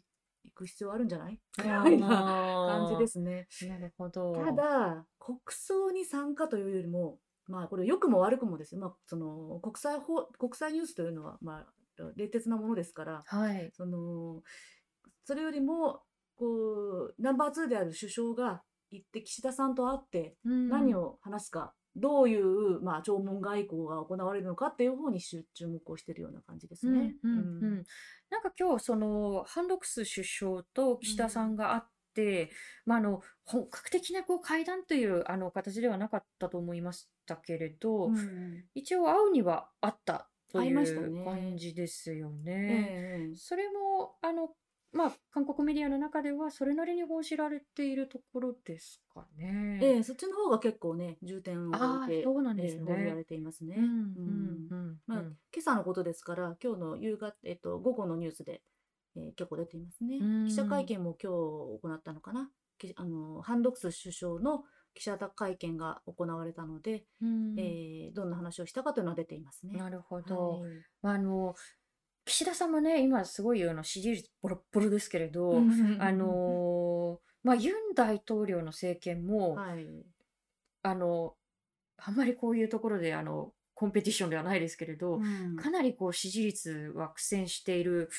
[0.45, 1.39] 行く必要あるんじゃない？
[1.57, 2.07] みあたいな
[2.65, 3.47] 感じあ、ですね。
[3.61, 4.53] なるほたど。
[4.53, 8.81] だ、国葬に参加というよりも、まあ、これ良くも悪くもですよ。
[8.81, 11.73] まあ、その国際法、国際ニュースというのは、まあ、
[12.15, 13.71] 冷徹なものですから、はい。
[13.73, 14.43] その、
[15.23, 16.01] それよりも、
[16.35, 20.69] こう、ナンバー2である首相が行って岸田さんと会ってうん。
[20.69, 27.15] 何を話すか、どういう、まあ、弔問外交が行われるのかっていう方に注注目をしているような感じですね。
[27.23, 27.67] うんううんん。
[27.67, 27.85] うん。
[28.29, 31.55] なんか今日そのハン・ドクス首相とう岸田さんん。
[31.55, 31.87] が会って、
[32.85, 38.63] まあ、あの本格的なこう会談というあの形ではなかったと思いましたけれうど、ん。
[38.75, 41.57] 一応会うにはあったとい会いましたう感ね。
[41.57, 43.29] じですよえね。
[43.31, 44.49] えそれもあの、
[44.93, 49.79] まあ、韓国メディアの中ではそれなりに報じられているところですかえね。
[49.81, 53.15] ええそっちの方が結構ね、重点を置いて、そうなんですええ報じらね。
[53.15, 53.75] れていますね。
[53.77, 58.61] 今朝のことですから、今日の夕方、えっと、午後のニュースで、
[59.17, 60.17] えー結構出ていますね。
[60.17, 62.49] う記者会ん、見も今日行ったのかな。
[62.77, 67.59] きあの、ハン・ドクス首相の記者会見が行われたので、うん。
[67.59, 69.77] えーどんな話をしたかというのは出ていますね。
[69.77, 70.61] なるほど。
[70.61, 70.71] はい。
[71.01, 71.55] まあ、あの、
[72.25, 79.85] 岸田さんもね、今すごいあの支持率ボロッボロですけれうど、あんのーまあ、ユン大統領の政権も、はい。
[80.83, 81.35] あの、
[81.97, 88.09] あんまりこういうところで、あの、コンペティションではないですけれど、うんかなりこう支持率は苦戦している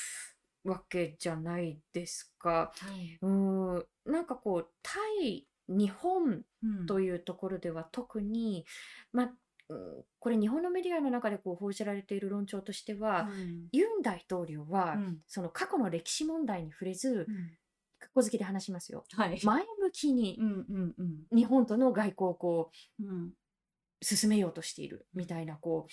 [0.70, 2.72] わけじゃないですか。
[2.74, 3.18] はい。
[3.20, 8.64] うーん、なんかこう、対日本うんというところでは特に、
[9.12, 9.26] まあ、
[9.68, 17.50] うんこれ日本のメディアの中でこう報じられている論調としては、うんユン大統領は、うんその過去の歴史問題に触れず、うん
[18.00, 19.04] 格好好きで話しますよ。
[19.12, 19.40] はい。
[19.44, 20.38] 前向きに
[21.32, 23.32] 日本との外交をこううん
[24.00, 25.92] 進めようとしているみたいなこう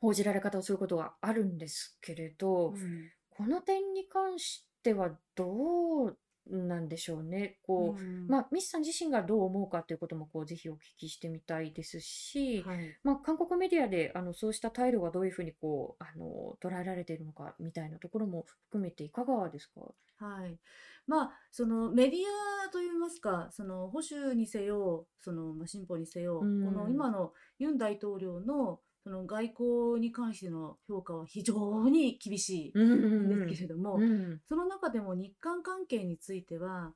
[0.00, 3.10] 報じられ方をすることがあるんですけれど、うん
[3.44, 7.58] この点に関してはどうなんでしょうね。
[7.62, 12.78] こう、うんまあ、ミスさん自身がどう思うかということもこうぜひお聞きしてみたいですし、はい。
[13.04, 19.70] まあ、韓国メディアであのそうした態度がどういうふうにこうあの捉えられているのかみたいなところも含めていかがです
[20.18, 20.26] か？
[20.26, 20.58] はい。
[21.06, 22.20] まあ、そのメディ
[22.68, 34.40] アといいますか、その保守にせよ、そのまあ進歩にせよ、うんこの今のユン大統領のその外交に関しての評価は非常に厳しいうんんですけれども、うん。
[34.46, 36.92] その中でも日韓関係については、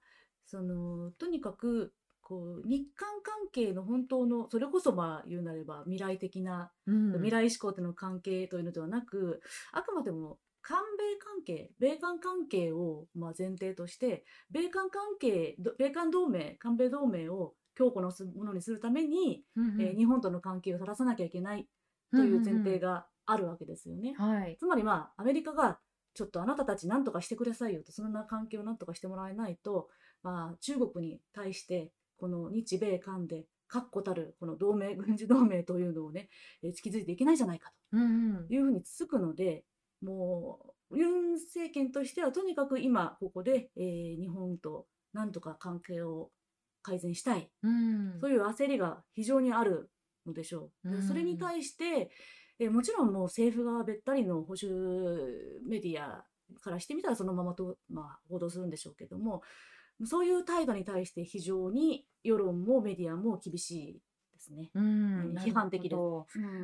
[0.47, 7.13] そのとにかくこう日韓関係の本当のそれこそまあ言うなれば未来的なうん。
[7.15, 9.41] 未来志向との関係というのではなく、
[9.73, 19.81] あくまでも韓米関係、米韓関係をまあ前提として、米韓関係、ど米韓同盟、韓米同盟を強固なものにするために、うん。
[19.81, 21.67] えー日本との関係を正さなきゃいけない
[22.15, 24.15] という前提があるわけですよね。
[24.17, 24.57] はい。
[24.59, 25.79] つまりまあ、アメリカが
[26.15, 29.89] ちょっとあなたたち何とかしてくださいよと、そんな関係を何とかしてもらえないと、
[30.23, 36.29] まあ、中国に対して、この日米韓で確固たるこの同盟、軍事同盟というのをね、
[36.63, 39.65] えー築いていけないじゃないかうんうんというふうに続くので、
[40.03, 46.31] もう、ユン政権としてはとにかく今、ここで、えー日本と何とか関係を
[46.83, 47.51] 改善したい。
[47.63, 49.91] うんそういう焦りが非常にある
[50.27, 50.91] のでしょう。
[50.91, 52.11] でうんそれに対して、
[52.59, 54.73] えーもちろんもう政府側べったりの保守
[55.69, 56.25] メディア
[56.61, 59.43] からしてみたらそのままと、まあ、報道するんでしょうけども、
[60.05, 64.71] そういう態度に対して非常に世論もメディアも厳しいですね。
[64.75, 65.97] うん批判的で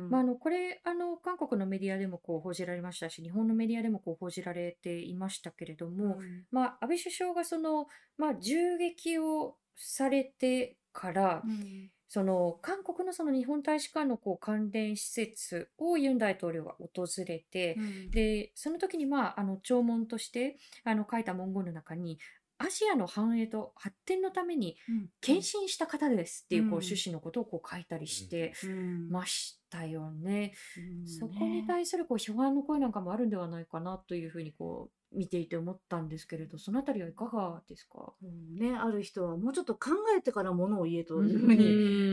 [0.09, 6.45] まあ、あのこれあの韓国のメディアでもこう報じられましたし日本のメディアでもこう報じられていましたけれども、うん。
[6.51, 22.19] まあ、安倍首相がその、まあ、銃撃をされてから、うんその韓国のその日本大使館のこう関連施設をユン大統領が訪れて、うんでその時にまああの弔問としてあの書いた文言の中に
[22.57, 26.83] アジアの繁栄と発展のためにうん献身した方ですっていうこううん。
[26.83, 30.51] 趣旨のことをこう書いたりしてうんましたよね。
[30.77, 31.07] うん。
[31.07, 38.13] そこに対するこう批判の声なんかもあるんではないかなというふうにこう見ていて思ったんですけれど、そのあたりはいかがですか？
[38.23, 41.65] うんね、ある人はもうちょっと考えてからものを言えというふうに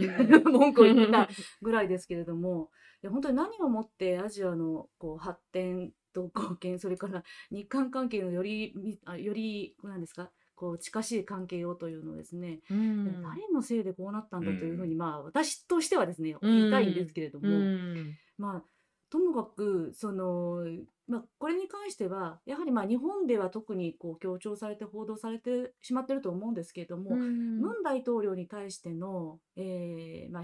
[0.02, 1.28] に 文句を言った
[1.62, 2.70] ぐらいですけれども、
[3.02, 8.74] いや本当に何をもってアジアのこう発展と貢献、それから日韓関係のより
[9.18, 10.30] よりなんですか？
[10.56, 13.22] こう近しい関係をというのをですね、うん。
[13.22, 18.16] 誰のせいでこうなったんだというふうに、うんまあ私としてはですね言いたいんですけれども、うん。
[18.38, 18.64] まあ
[19.08, 20.64] ともかくその、
[21.08, 30.42] まあ、これに関してはやはりまあ日本では特にこう強調されて報道されてしまってると思うんですけれども、うんムン大統領に対しての、えーまあ、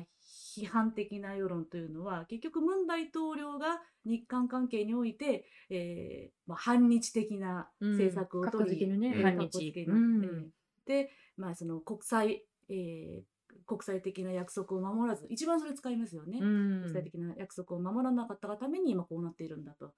[0.57, 9.13] 批判的な世論というのは結局ムン大統領が日韓関係において、えーまあ、反日的な政策を取り、うんね。
[9.15, 9.85] えー反日。
[9.87, 10.25] うん。
[10.25, 10.45] えー
[10.87, 13.35] で、まあ、その国際、えー
[13.67, 16.39] 国際的な約束を守らず一番それ使いますよね。
[16.41, 16.81] うん。
[16.83, 19.93] 国際的な約束を守らなかったがために今こうなっているんだと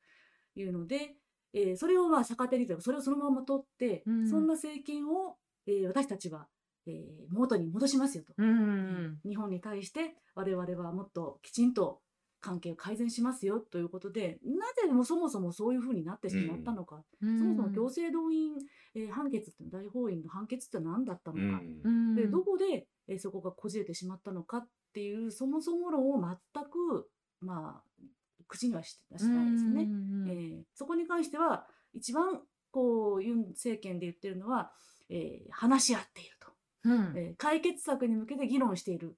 [0.57, 1.17] いうので、
[1.53, 4.29] えーそれをまあ逆手にというかそれをそのまま取って、うん。
[4.29, 6.49] そんな政権を、えー私たちは、
[6.87, 12.01] えー元に戻しますよと、うん日本に対して我々はもっときちんと
[12.41, 17.39] 関係を改善しますよということでなぜもそもそもそういうふうになってしまったのか、うん。
[17.39, 18.53] そもそも強制動員、
[18.95, 22.15] えー判決って大法院の判決って何だったのか、うん。
[22.15, 27.09] でどこで、えーそこがこじれてしまったのかっていうそもそも論を全く、
[27.41, 28.03] まあ、
[28.49, 29.83] 口にはし出してないですね。
[29.83, 34.73] うんえーそこに関しては一番こうユン政権で言ってるのは、
[35.09, 36.49] えー話し合っていると、
[36.85, 39.17] うんえー解決策に向けて議論している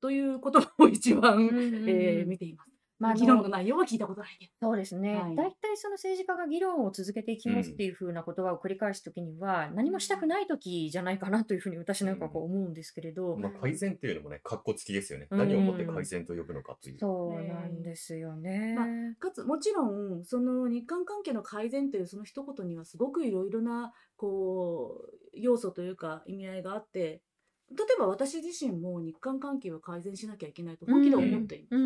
[0.00, 2.70] ということを一番、うんえー見ています。
[2.98, 4.52] まあ、あ議論のの、内容は聞いたことないけど。
[4.68, 5.14] そうですね。
[5.16, 5.36] はい。
[5.36, 7.56] 大体その政治家が議論を続けていきうん。
[7.56, 15.28] ますっていう風な言葉を繰り返すときには、何もしたくないときじゃないかなというふうに私うなんかこう思うんですけれど、まあ、改善っていうのもね、かっこつきですよね。
[15.30, 16.98] う何をもって改ん、善と呼ぶのかという。
[16.98, 19.16] そうなんえですよーまあ、ね。
[19.18, 27.22] かつ、もちろん、その日韓関係の改善というその一言にはすごくいろいろな、こう、要素というか意味合いがあって、
[27.70, 31.70] 例えば私自身も日韓関係を改善しなきゃいけないとう本気で思っん、ています。
[31.70, 31.78] う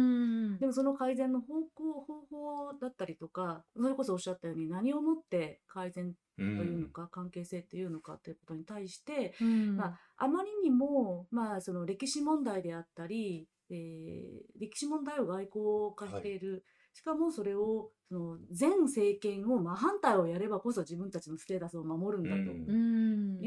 [0.56, 6.90] ん、でもその改善の方向、方法だったりとか、それこそおっしゃったように何をもって改善うというのん。
[6.90, 16.22] か、関係性っていうのかということに対して、うん、まあ、あまりにも、まあ、その歴史問題であったり、えー歴史問題を外交化しはい。
[16.22, 16.64] ている。
[16.92, 22.28] しかもそれを、その前政権を真反対をやればこそ自分たちのステータスを守るんう。
[22.28, 22.76] だとうん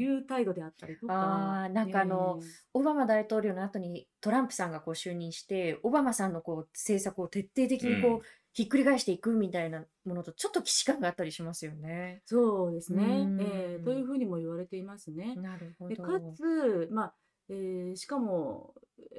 [0.00, 8.26] いう態度であったりとか、ああ、なんかあの、えオバマ大統領の後にトランプさんがこう就任して、オバマさんのこう政策を徹底的うにこう、ん。
[8.54, 12.24] ひっくり返していくみたいなものとちょっと既視感があったりしますよね。
[12.26, 14.02] そうですうね、えーといん。
[14.02, 15.40] うふうにも言われていますね。
[15.40, 16.38] なるほで、かど。
[16.38, 17.14] つ、まあ、
[17.48, 18.74] えーしかも、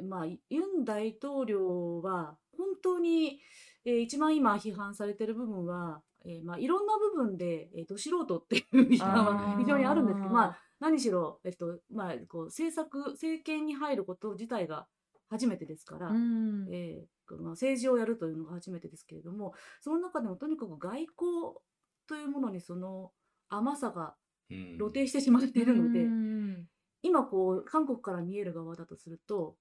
[0.08, 0.40] まあ、ユ
[0.82, 3.40] ン大統領は、本当に、
[3.86, 14.88] えー一番今批判されている部分は、えーまあ、いろんな部分で、えー、ど素人っていう批判は非常にあるんですけど、まああ、何しろ、えっと、まあ、こう、政策、政権に入ること自体が
[15.30, 16.68] 初めてですから、ん。
[16.72, 17.06] えー
[17.42, 21.08] まあ、政治をやるというのが初めてですけれども、その中でもとにかく外交
[22.08, 23.12] というものにその
[23.50, 24.16] 甘さが
[24.50, 24.92] う露ん。
[24.92, 26.68] 呈してしまってういるので、ん。
[27.06, 29.56] 今こう韓国から見える側だとすると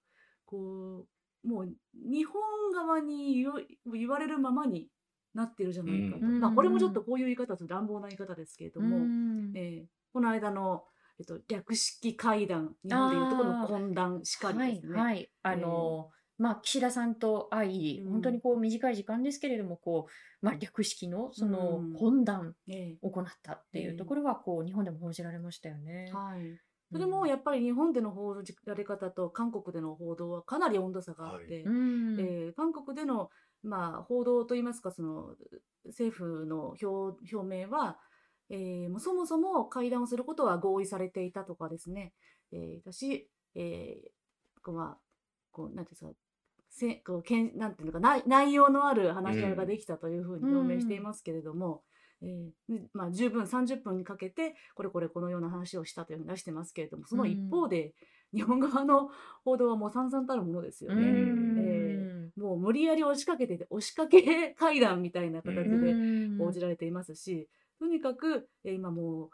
[0.44, 1.06] こ
[1.44, 3.60] うもう日本側に言わ
[3.92, 4.88] 言われるままに
[5.34, 6.40] なってるじゃうないかと、ん。
[6.40, 9.52] まあこれもちょっとこういう言い方と乱暴な言い方ですけれどうも、ん。
[9.56, 10.84] えーこの間の、
[11.18, 15.00] えっと、略式会談日本でいうところのあ懇談しあ、はい、かりですね。
[15.00, 15.28] はい。
[15.42, 26.16] あえーの、まあ、岸田さんと会い、うん本当にこう短い時間ですけれども、こう、まあ、略式のそのうん懇談えを行ったっていうえところは、こう、日本でも報じられましたよねー。
[26.16, 26.60] はいう
[26.92, 27.36] それもやん。
[27.36, 31.46] っぱり日本での報じられ方と韓国での報道はかなり温度差があっはい。
[31.46, 32.18] て、うん。
[32.18, 33.30] えー韓国での、
[33.62, 35.34] まあ、報道といいますかその
[35.86, 37.98] 政府の表表明は、
[38.50, 42.12] えーもうそもそも会談をすることは合意されていたとかですね、
[42.52, 44.10] えーだし、えー
[44.62, 44.98] こうまあ、
[45.50, 46.10] こうなんていうんですか
[46.70, 49.78] せこうけんなんていうのか内内容のあるう話し合いがでん。
[49.78, 51.00] きたというふううに表明していん。
[51.00, 51.82] ますけれども、
[52.24, 57.50] えーでまあ、十分30分にかけてこれこれこのような話をしたというふうに出してますけれどもそうの一ん。
[57.50, 57.92] 方で
[58.32, 59.10] 日本側の
[59.44, 61.06] 報道はもう散々たるものですうよね。
[61.06, 61.58] うん。
[61.58, 61.60] え
[62.30, 62.32] ん。
[62.36, 65.50] ーもう無理やり押しかけてて押しかけ会談みたいなう。
[65.50, 65.94] 形うんで
[66.38, 66.52] 報ん。
[66.52, 69.30] じられていますしとにかく、えー今もう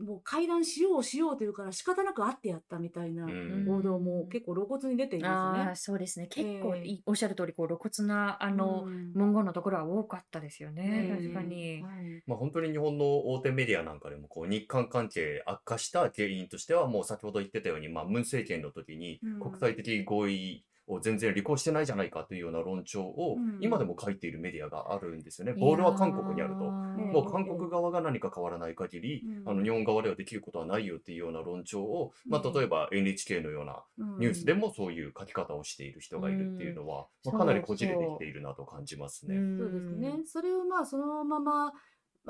[0.00, 3.26] もう会談しようしようというから仕方なく会ってやったみたいな
[3.66, 4.28] 報道もん。
[4.28, 5.60] 結構露骨に出ていますね。
[5.60, 6.26] ああ、そうですね。
[6.28, 11.06] 結構えいおっしゃる通り、こう露骨な、あーの、うん文言のところは多かったですよね。
[11.08, 11.76] 確かえに。
[11.78, 20.69] ーはいまあ本当に日本の大手メディアなんかでもこう日韓関係悪化した原因としてはもう先ほど言ってたようにまあムン政権の時にうん国際的合意を
[21.00, 25.52] 全然履行してないじゃないかというような論調をうん今でも書いているメディアがあるんですよね。
[25.56, 26.64] いボールはや韓国にあると。
[26.64, 26.66] え
[27.12, 39.36] もう韓ええ国側が何か変わらない限り、うんあの日本側ではできることはないよっていうような論調を、まあ、うん例えば NHK のようなうんニュースでもそういう書き方をしている人がいるっていうのは、まあ、かなりこじれてきているなと感じますね。
[39.58, 40.14] そうですね。
[40.24, 41.72] それをまあそのまま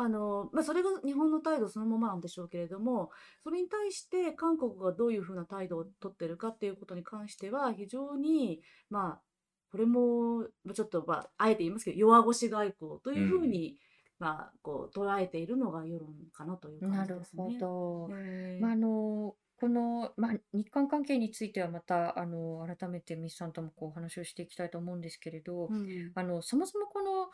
[0.00, 3.10] あの、まあ、それが日本の態度そのままなんでしょうけれども
[3.42, 9.20] それに対して韓国がどういうふうな態度を取ってるかっていうことに関しては非常にまあ
[9.70, 13.76] これもまあちょっとまああえて言いますけど弱腰外交というふうに、
[14.18, 17.58] まあこう捉えているのが世論かなというなる感じですね。
[17.60, 18.16] ほど。
[18.16, 27.28] えーまあ、あの、この、まあ、日韓関係についてはまた、あの、改めてミスさんともこうお話をしていきたいと思うんですけれど、うんあの、そもそもこの、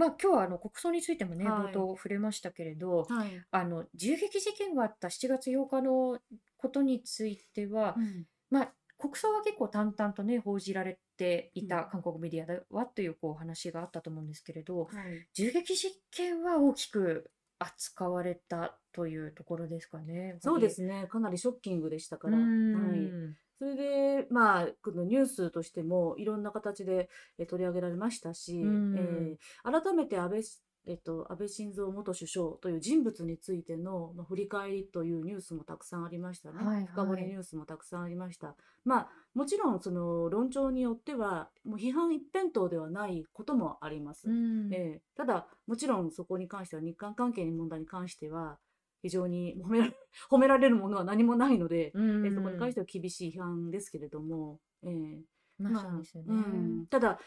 [0.00, 1.72] まあ、今日はあの国葬についてもね、はい。
[1.72, 3.42] 冒頭触れましたけれど、はい。
[3.50, 6.18] あの、銃撃事件があった7月8日の
[6.56, 8.24] ことについては、うん。
[8.48, 11.68] まあ、国葬は結構淡々とね、報じられていうん。
[11.68, 15.28] た韓国メディアではというこう話があったと思うんですけれど、はい。
[15.34, 20.38] 銃撃事件は大きく扱われたというところですかね。
[20.40, 21.06] そうりですね。
[21.10, 22.38] かなりショッキングでしたかうら。
[22.38, 22.46] はい。
[22.46, 23.36] ん。
[23.60, 30.42] それで、まあ、このニュースとしてもいろんな形でえ取り上げられましたし、うんえー改めて安倍,、
[30.86, 36.64] えっと、安倍晋三元首相という人物についての、まあ、振り返りというニュースもたくさんありましたね。
[36.64, 38.56] はいはい深掘りニュースもたくさんありました。
[38.84, 44.30] まあ、もちろんその論調によってはもう批判一辺倒ではないこともあります。
[44.30, 48.58] うんええただ、もちろんそこに関しては、日韓関係の問題に関しては、
[49.02, 49.96] 非常に褒められ
[50.30, 55.24] 褒められるものは何もないので、うんえそこに関しては厳しい批判ですけれども、ええ
[55.58, 56.32] まあそうですよね。
[56.32, 56.36] う
[56.82, 56.86] ん。
[56.86, 57.18] ただ、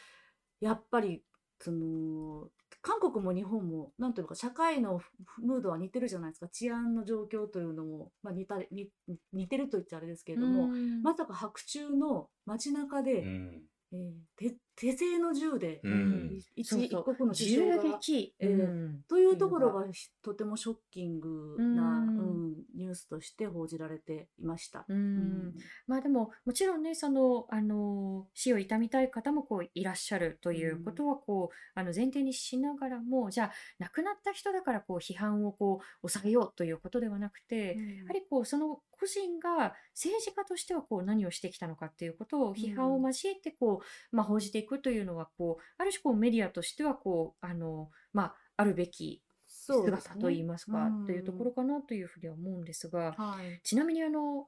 [0.59, 1.23] やっぱり
[1.59, 2.49] その
[2.81, 4.99] 韓国も日本もなんというか社会の
[5.41, 6.49] ムードは似てるじゃないですか。
[6.49, 8.89] 治安の状況というのも、まあ、似た似
[9.31, 11.01] 似てると言っちゃあれですけれども、うん。
[11.01, 13.63] まさか白昼の街中で、うん。
[13.93, 16.39] えー手手製の銃で、うん。
[16.55, 17.01] 一そうそう。
[17.01, 19.01] 一国の首銃相が撃、えーうん。
[19.07, 22.19] というところがひとてもショッキングな、うん。
[22.19, 24.85] うんニュースとして報じられていました。
[24.87, 24.97] うん。
[24.97, 25.53] うん。
[25.87, 51.05] まあでももちろんねそのあの死を悼みたい方もこういらっしゃるということはこう、あの前提にしながらもじゃあ亡くなった人だからこう批判をこう抑えようということではなくて、やはりこうその個人が政治家としてはこう何をしてきたのかっていうことを批判を交えてこう、まあ、報じていくというのはこうある種こうメディアとしてはこうあの、まあ、あるべき姿といいますかうん。
[51.05, 53.61] というところかなというふうには思うんですが、はい。
[53.63, 54.47] ちなみにあの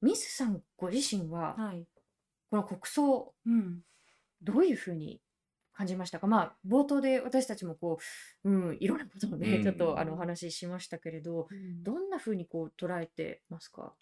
[0.00, 1.86] ミスさんご自身ははい。
[2.50, 3.80] この国葬うん。
[4.42, 5.20] どういうふうに
[5.72, 6.26] 感じましたか？
[6.26, 7.98] まあ冒頭で私たちもこ
[8.44, 9.62] う、うん、いろんなことをね、うん。
[9.62, 11.48] ちょっとあのお話ししましたけれど
[11.82, 13.94] どんなふうにこう捉えてますか、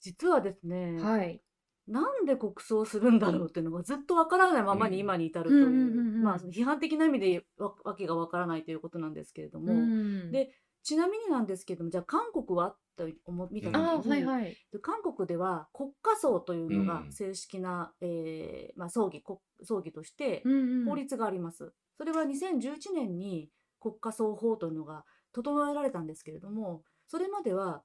[0.00, 1.40] 実はですね、はい。
[1.86, 5.00] なんで国葬するんだろうっていうのがずっとわからないままにうん。
[5.00, 6.22] 今に至るという、うんうんうんうん。
[6.22, 10.32] まあ批判的な意味でわわけがわからないということなんですけれども、うん。
[10.32, 10.50] で
[10.82, 14.56] ちなみになんですけどもじゃあ韓国はと思見た時に、はいはい。
[14.72, 17.12] で韓国では国家葬というのがうん。
[17.12, 20.86] 正式な、えーまあ、葬儀国葬儀としてうんうん。
[20.86, 21.72] 法律があります。
[21.96, 27.82] それは2011年に国家葬法というのが整えられたんですけれどもそれまでは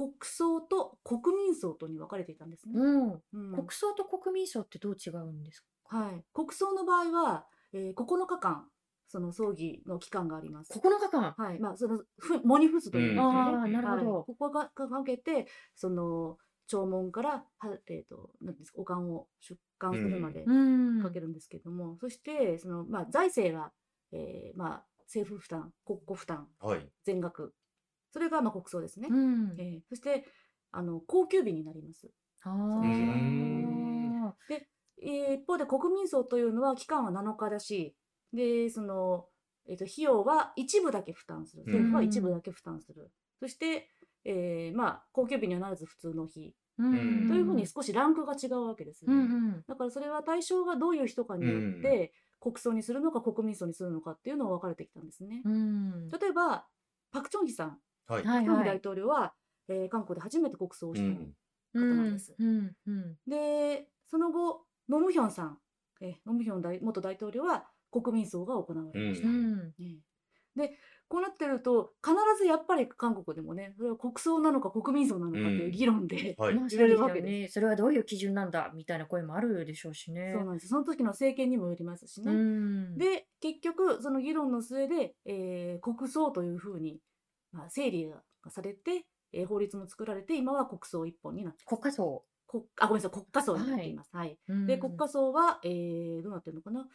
[0.00, 2.72] 国葬と国民葬とに分かれていたんですね。
[2.74, 3.52] うん、うん。
[3.52, 5.98] 国葬と国民葬ってどう違うんですか？
[5.98, 8.66] はい、国葬の場合は、えー9日間
[9.08, 10.72] その葬儀の期間があります。
[10.78, 11.34] 9日間？
[11.36, 13.38] はい、まあそのふモニフスというんですよね。
[13.52, 13.62] うん。
[13.62, 14.14] あーなるほど。
[14.14, 16.38] はい、ここがかけてその
[16.68, 20.52] 弔問からはえっ、となんですかお棺を出棺するまでう
[21.00, 21.02] ん。
[21.02, 23.72] かけるんですけども、そしてそのまあ財政は、
[24.12, 26.88] えーまあ政府負担、国庫負担はい。
[27.02, 27.52] 全額、
[28.12, 29.08] それがまあ国葬ですね。
[29.10, 30.24] うんえーそして
[30.72, 32.10] あの高級日になります。
[32.42, 32.86] あうー
[35.02, 37.96] えー一方で国民葬というのは期間は7日だし、
[38.32, 39.26] で、その、
[39.68, 41.64] えっ、と、費用は一部だけ負担する。
[41.66, 43.10] うん政府は一部だけ負担する。
[43.40, 43.90] そして、
[44.24, 46.54] えーまあ、高級日にはならず普通の日。
[46.78, 49.12] うんというふうに少しランクが違うわけですね。
[49.12, 49.22] うんう
[49.58, 55.42] んだからそれは対象がどういう人かによって、国葬にするのか国民葬にするのかっていうのが分かれてきたんですね。
[55.44, 56.66] うん例えば、
[57.12, 57.78] パク・チョンヒさん、
[58.10, 58.24] はい。
[58.24, 59.34] はい大はい統領は、
[59.68, 61.34] えー韓国で初めて国葬をしたうん
[61.72, 62.34] 方なんです。
[62.38, 65.58] うんうんで、その後、ノムヒョンさん、
[66.00, 69.28] えノムヒョン大元大統領は国民葬が行われました。
[70.56, 70.76] で、
[71.08, 76.54] こうなってると、必ずやっぱり韓国でもね、それは国葬なのか国民葬なのかっていう議論で、はい。
[76.54, 77.48] まあ言われるわけでね。
[77.48, 80.32] それはどういう基準なんだみたいな声もあるでしょうしね。
[80.34, 80.68] そうなんです。
[80.68, 82.32] その時の政権にもよりますしね。
[82.32, 87.00] うんで、結局、その議論の末で、えー国葬というふうに、
[87.52, 92.24] まあ、整理がされて、えー法律も作られて、今は国葬一本になって国家葬。
[92.46, 94.10] 国あ、ごめんなさい、国家葬になっています。
[94.12, 94.38] はい。
[94.66, 96.88] で、国家葬は、えーどうなってるのかな？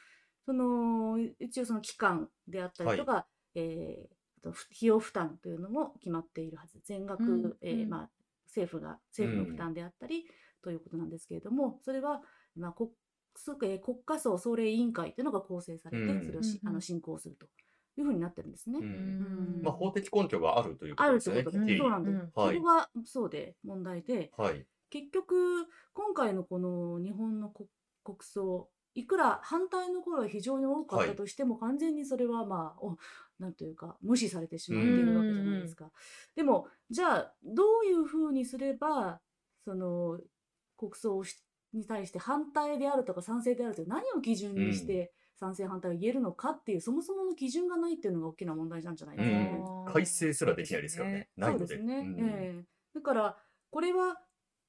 [0.45, 3.25] その、一応その期間であったりとか、
[3.55, 6.79] えーあと費用負担というのも決まっているはず。
[6.83, 8.09] 全額、うんえーうんまあ、
[8.45, 10.25] 政府が、政府の負担であったり、
[10.61, 12.21] ということなんですけれども、それは、
[12.55, 12.91] まあ、国
[13.81, 16.25] 国家葬総例委員会というのが構成されて、うん。
[16.25, 16.69] それをうん。
[16.69, 17.47] あの進行すると
[17.97, 18.79] いうふうになってるんですね。
[18.79, 21.43] ううんんまあ、法的根拠があるというこあとですよね。
[21.43, 22.13] るということそうなんです。
[22.13, 24.65] うんはいそうで問題で、はい。
[24.89, 27.69] 結局今回のこの日本の国
[28.03, 32.97] 国葬いくら反対の声は非常に多かったとしても、完全にそれはまあお
[33.39, 35.91] なんというか無視されてしまっているわけじゃないですか。
[36.35, 39.19] でもじゃあどういうふうにすれば
[39.65, 40.19] その
[40.77, 41.35] 国葬をし
[41.73, 49.61] に対して反対であるとか賛成であるという何を基準にして賛成反対を言えるのかっていうそもそもの基準がないっていうのが大きな問題なんじゃないですかね。
[49.85, 49.93] うん。
[49.93, 51.29] 改正すらできないですからね。
[51.37, 51.67] ないので。
[51.67, 51.97] そうですね。
[51.97, 52.19] うん。
[52.19, 52.63] ええ。
[52.93, 53.37] だから
[53.69, 54.17] これは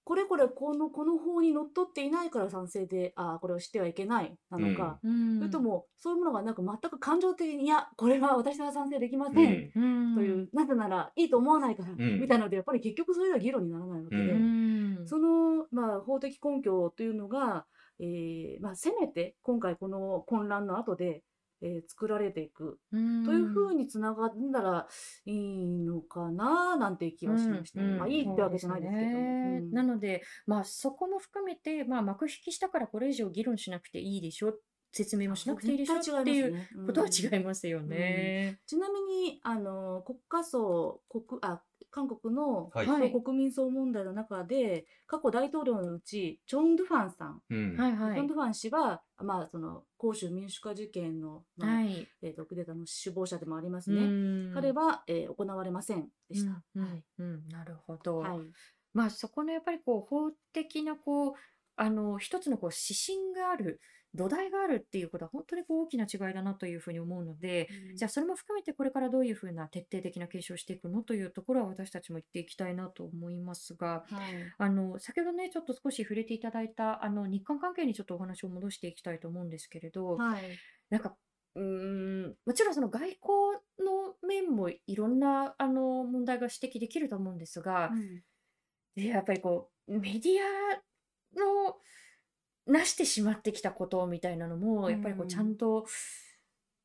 [0.04, 5.38] これこれこのこの法にのっとっていないから賛成でああこれをしてはいけないなのか、うん。
[5.38, 10.10] それともそういうものがなく全く感情的にいやこれは私は賛成できません、うん。
[10.10, 12.20] うんというなぜならいいと思わないから、ん。
[12.20, 15.06] みたいなのでやっぱり結局それでは議論にならないわけで、ううん。
[15.06, 17.66] その、まあ、法的根拠というのが、
[18.00, 21.22] えーまあ、せめて今回この混乱の後で、
[21.62, 22.78] えー作られていく。
[22.92, 23.24] うん。
[23.24, 24.86] というふうにつながんだら
[25.24, 27.80] いいのかななんて気はしました。
[27.80, 29.10] うんまあいいってわけじゃないですけど。
[29.10, 29.60] ね。
[29.62, 29.70] うん。
[29.72, 34.54] なので、まあ、そこも含めて、まあ、幕引きしたからこれ以上議論しなくていいでしょ
[34.92, 36.54] 説明もしなくていいでしょっていう
[36.86, 38.60] ことはうん違いますよね。
[38.66, 41.60] ちなみにあの国家葬国あ
[41.96, 42.86] 韓国のはい。
[42.86, 43.10] はい。
[43.10, 47.74] 国民総問題の中で、過去大統領のうち、チョン・ドゥファンさん、うん。
[47.74, 48.14] はいはい。
[48.14, 52.06] チョン・ドゥファン氏は、まあ、その、広州民主化事件の、まあ、はい。
[52.20, 54.02] えっと、クーデターの首謀者でもありますうね。
[54.54, 54.74] 彼ん。
[54.74, 56.62] は、えー行われませんでした。
[56.74, 56.98] うん、うはい。
[56.98, 57.48] ん、うん。
[57.48, 58.18] なるほど。
[58.18, 58.40] はい。
[58.92, 61.32] まあ、そこのやっぱりこう、法的なこう、
[61.76, 63.80] あの、一つのこう、指針がある、
[64.16, 74.54] 土台があるっていうことは本当にこう大きな違いだなというふうに思うので、うんじゃあそれも含めてこれからどういうふうな徹底的な継承をしていくのというところは私たちも言っていきたいなと思いますが、はい。
[74.58, 80.60] あの、先ほどね、ちょっと少し触れていただいた、あの、日韓関係にちょっとお話を戻していきたいと思うんですけれど、はい。
[80.90, 81.16] なんか、
[81.54, 81.62] うー
[82.28, 83.18] ん、もちろんその外交
[83.78, 88.22] の面もいろんな、あの、問題が指摘できると思うんですが、うん
[88.94, 90.76] でやっぱりこう、メディア
[91.38, 91.76] の
[92.66, 95.86] なしてしまってきたことみたいなのも、やっぱりこう、ちゃんと、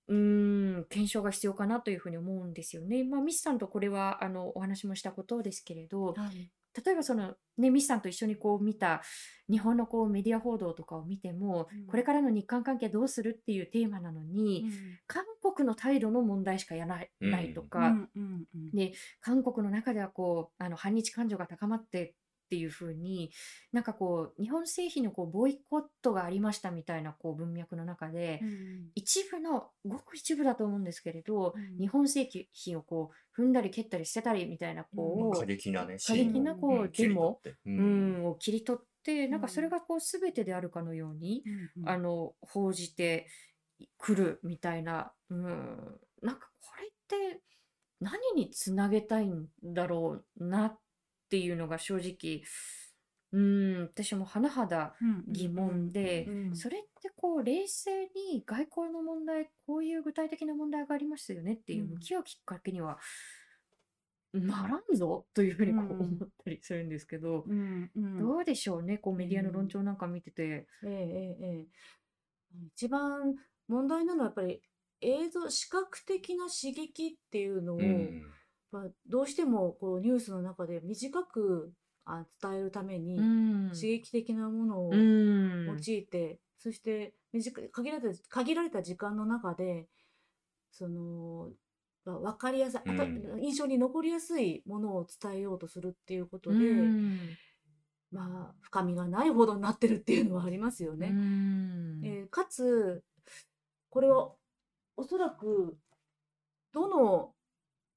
[0.08, 3.04] うーん、検証が必要かなというふうに思うんですよね。
[3.04, 6.52] まあ、ミスさんとこれは、あの、お話もしたことですけれど、はい。
[6.86, 9.02] 例えばその、ね、ミスさんと一緒にこう見た
[9.50, 14.72] 日本のこうメディア報道とかを見ても、うんこれからの日韓関係どうするっていうテーマなのに、
[15.08, 22.16] 韓国の態度の問題しかやらない,、とか、うんうんうんで韓国の中ではこうあの反日感情が高まって
[22.52, 23.32] っていう風に
[23.72, 28.52] なんかこう日本製品のこうボイコットがありましたみたいなこう文脈の中で、うん
[28.93, 31.78] 一部のごく一部だと思うんですけれど、うん。
[31.80, 38.22] 日本製品をこう踏んだり蹴ったり捨てたりみたいなこう、過激なね、過激なこうデモううん。
[38.22, 41.43] んを切り取ってなんかそれうんがこう全てであるかのように、
[41.78, 41.89] うんうん。
[41.89, 43.28] あの報じて
[43.97, 47.41] くるみたいな、うん、なんかこれって
[48.02, 50.80] 何につなげたいんだろうなっ
[51.32, 52.44] ていうのが正直、
[53.32, 56.56] うん、私も甚だうん疑問で、うん。
[56.56, 57.90] それってこう冷静
[58.34, 61.90] に外交の問題こういう具体的な問題がありましたよねっていううん。
[61.92, 62.98] 向き合うきっかけには
[64.34, 65.92] ならんぞというふうにこううん。
[66.02, 68.20] 思ったりするんですけど、うんうん。
[68.20, 69.68] どうでしょうねこうメディアの論うん。
[69.70, 70.44] 調なんか見てて。
[70.44, 71.68] ええええええ。
[72.76, 73.36] 一番
[73.70, 74.62] 問題なのはやっぱり
[75.00, 78.24] 映像視覚的な刺激っていうのを、うん
[78.72, 81.74] まあ、どうしてもこうニュースの中で短く
[82.06, 83.70] あ伝えるためにうん。
[83.70, 85.66] 刺激的なものをうん。
[85.68, 89.88] 用いて、そして短い限られた限られた時間の中で
[90.72, 91.50] その、
[92.06, 93.42] まあ、分かりやすい、うん。
[93.42, 97.38] 印象に残りやすいものを伝えようとするっていうことで、うん。
[98.12, 101.10] まあ深みがないほどになってるっていうのはありますよね。
[101.10, 102.02] うん。
[102.04, 103.04] えーかつ
[103.90, 104.32] これは
[104.96, 105.78] おそらく
[106.74, 107.34] どの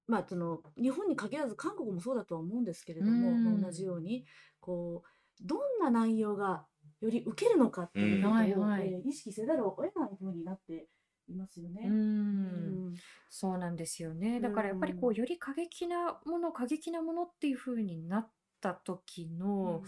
[0.07, 3.45] まあその日本に限らず韓国もそうだとは思うんですけれども、うん。
[3.45, 4.25] まあ同じように
[4.61, 6.67] こうどんな内容が
[7.01, 8.81] より受けるのかっていうことを、うん。
[8.81, 10.89] えー意識せざるを得ないふうになって
[11.29, 11.83] いますよね。
[11.87, 11.95] うん。
[11.95, 12.95] うん。
[13.31, 14.41] そうなんですよね。
[14.41, 18.31] だからやっぱりこうより過激なもの過激なものっていう風になっ
[18.61, 19.83] た時の、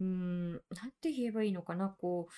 [0.00, 0.60] うん、なん
[1.00, 2.32] て言えばいいのかな、こう、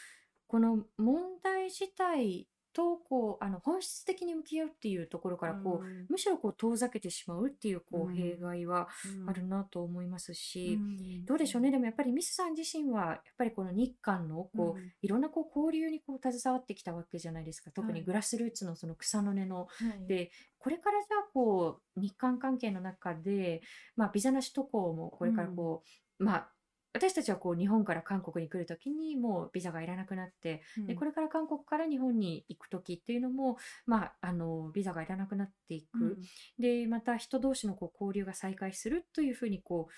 [0.46, 6.06] この問題自体と、こう、あの、本質的に向き合うっていうところから、こう、うん。
[6.10, 8.14] むしろこう遠ざけてしまうっていう、こう、うん。
[8.14, 8.88] 弊害は
[9.20, 11.24] うんあるなと思いますうし、ん。
[11.24, 11.70] どうでしょうね。
[11.70, 14.92] でもやっぱりミスさん自身は、やっぱりこの日韓の、こう、うん。
[15.00, 17.70] いろんなこう交流にこう携わってきたわけじゃないですか。
[17.70, 17.94] 特はい。
[17.94, 20.06] にグラスルーツのその草の根のはい。
[20.06, 23.60] で、これからじゃあこう日韓関係の中で、
[23.96, 25.82] まあ、ビザなし渡航もこれからこ
[26.18, 26.53] う、まあ
[26.94, 36.16] 私たちはこう日本から韓国に来るときにもうビザがいらなくなって、でこれから韓国から日本に行くときっていうのも、まあ、あのビザがいらなくなっていく、うん。
[36.62, 39.88] でまた人同士のこう交流が再開するというふうにこ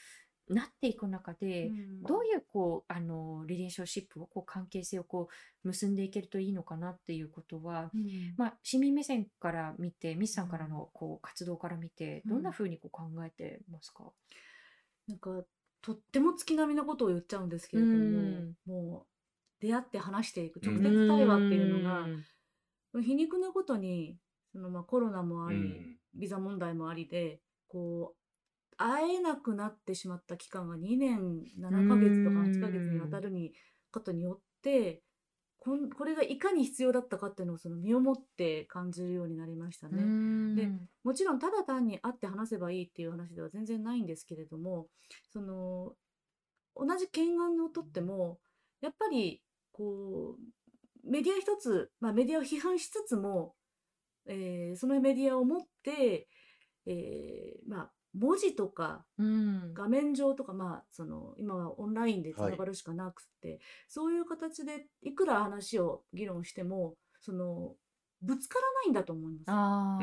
[0.48, 2.02] うなっていく中で、うん。
[2.02, 5.28] どういうこうあのリレーションシップをこう関係性をこ
[5.64, 8.34] う結んでいけるといいのかなっていうことは、うん。
[8.38, 12.30] まあ、市民目線から見て、ミスさんからのこう活動から見て、うん。
[12.36, 14.04] どんなふうにこう考えてますか、
[15.08, 15.44] なんか
[15.86, 18.56] とっても月並みなことを言っちゃうんですけれども、うん。
[18.66, 19.06] も
[19.60, 22.06] う出会って話していくうん直接対話っていうのが、
[22.92, 23.02] うん。
[23.04, 24.18] 皮肉なことに
[24.50, 25.96] そのまあコロナもあり、うん。
[26.16, 33.52] ビザ問題もありでこう会えなくなってしまった期間が2年7ヶ月とか8ヶ月にわたるに
[33.92, 35.02] ことによって
[35.66, 39.96] こんこれがいかに必要だったかっていうのをその身をもって感じるようになりましたね。
[40.54, 40.70] で
[41.02, 44.86] もちろんただ単に会って話せばいいっていう話では全然ないんですけれども
[45.32, 45.94] その
[46.76, 48.38] 同じ懸案をとっても
[48.80, 49.42] やっぱり
[49.72, 53.54] こうメディア一つ、まあ、メディアを批判しつつも、
[54.26, 56.28] えーそのメディアを持って、
[56.86, 59.74] えーまあ、文字とかうん。
[59.74, 67.74] 画面上とか、まあ、その今はオンラインでつながるしかなくて、そういう形でいくら話を議論してもその
[68.22, 69.44] ぶつからないんだと思います。
[69.48, 69.98] あ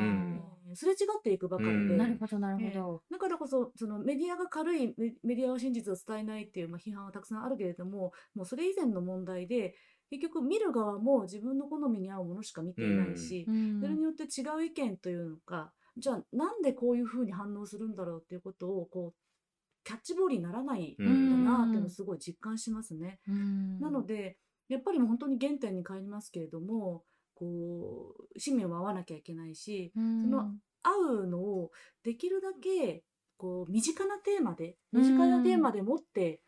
[0.76, 1.98] すれ違っていくばかりで、うん。
[1.98, 3.02] なるほど、なるほええど。
[3.12, 9.76] だからこそそのメディアが軽いメメディアは真実を伝えないっていう、まあ、批判はたくさんあるけれどももうそれ以前の問題で
[10.10, 13.80] 結局見る側も自分の好みに合うものしか見ていないし、うん。
[13.82, 23.20] それによって違う意見というのかじゃあなんでこういうふうに反応するんだろうっていうことをこうキャッチボールにならないうんんだなっていうのをすごい実感しますね。
[23.28, 24.38] うんなので
[24.70, 27.04] やっぱりもう本当に原点に帰りますけれども
[27.36, 31.72] こう市民は会わなきゃいけないしうんその会うのを
[32.04, 33.04] できるだけ
[33.38, 36.42] こう身近なテーマで身近なテーマで持って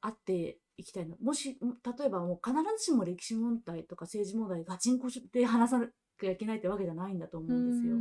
[0.00, 1.16] 会っていきたいの。
[1.22, 5.86] もし例えばもう必ずしも歴史問題とか政治問題ガチンコで話さな
[6.20, 7.96] きゃいけないってわけじゃないんだと思うんですよ。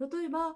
[0.00, 0.54] 例えば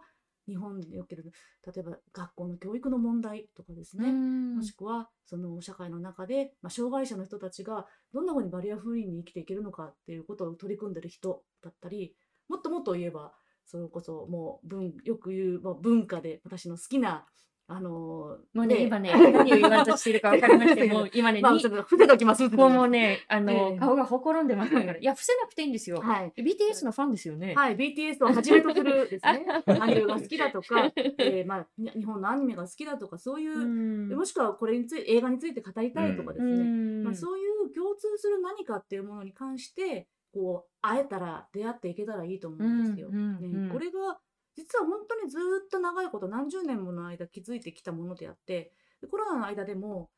[0.49, 1.31] 日本における
[1.67, 4.57] 例えば学校の教育の問題とかですね、うん。
[4.57, 12.15] もしくはその社会の中で、まあ、障害者の人たちがどんなふうにバリアフリーに生きていけるのかっていうことを取り組んでる人だったり
[12.49, 13.33] もっともっと言えば
[13.67, 17.27] それこそもう文よく言う、まあ、文化で私の好きな
[17.71, 24.97] あのもうね、今ね、 何を言わんとしているか分かりまして、 もう今ね、まあ、にちょっと伏せときますもうね、あの、ええ顔がほころんでますから。
[24.97, 26.01] いや、伏せなくていいんですよ。
[26.01, 26.33] はい。
[26.35, 27.55] BTS のファンですよね。
[27.55, 43.11] はい、BTS をはじめとするですね、韓流が好きだとか、えーまあ、に日本のアニメが好きだとか、そういう、うんもしくはこれについて、映画について語りたいとかですね、うんまあ、そういう共通する何かっていうものに関して、こう、会えたら、出会っていけたらいいと思うんですよ。
[43.11, 44.19] ね、これが、
[44.59, 50.11] 実は本当にずっと長いこと、何十年もの間築いてきたものであって、でコロナの間でも、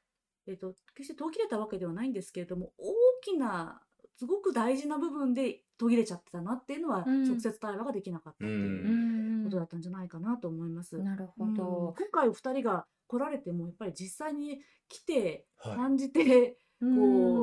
[0.46, 3.82] えっと決して途切れたわけではないんですけれども大きな
[4.20, 7.24] すごく大事な部分で途切れちゃってたなっていうのは、うん。
[7.24, 9.44] 直接対話ができなかったってういううん。
[9.44, 10.98] ことだったんじゃないかなと思います。
[10.98, 11.54] なるほうん。
[11.54, 12.10] ど今。
[12.12, 14.60] 回お二人が来られてもやっぱり実際に
[14.90, 16.90] 来ては感じて、こう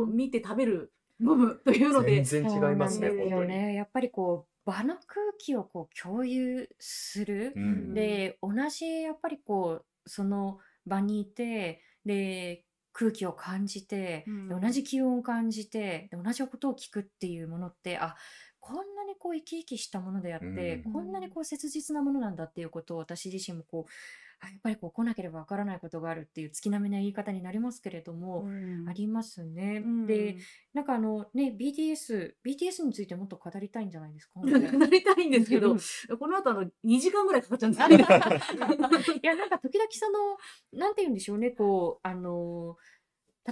[0.04, 2.24] うん見て食べる飲むというので。
[2.24, 3.74] 全然違いますね、ね。
[3.74, 7.54] やっぱりこう場の空気をこう共有する。
[7.56, 7.94] うん。
[7.94, 14.50] で同じやっぱりこうその場にいてで空気を感じて、うん。
[14.50, 18.16] で同じ気温を感じてで同じことを聞くっていうものってあ
[18.60, 20.94] こんなにこう生き生きしたものであって、うん。
[20.94, 23.92] こんなにこう切実なものなんだっていうことを私自身もこう
[24.40, 28.88] あやっぱりこう来なければわからないことがあるっていう月並みな言い方になりますけれども、うん。
[28.88, 29.82] ありますね。
[29.84, 30.38] うんで
[30.74, 34.34] なんかあのね BTS BTS についてもっと語りたいんじゃないですか？
[34.40, 37.84] 本当になりたいんですけどうんこの後あの2時間ぐらいかかっちゃうんです
[39.18, 40.38] いやなんか時々その
[40.80, 42.78] なんて言うんでしょうねこうあの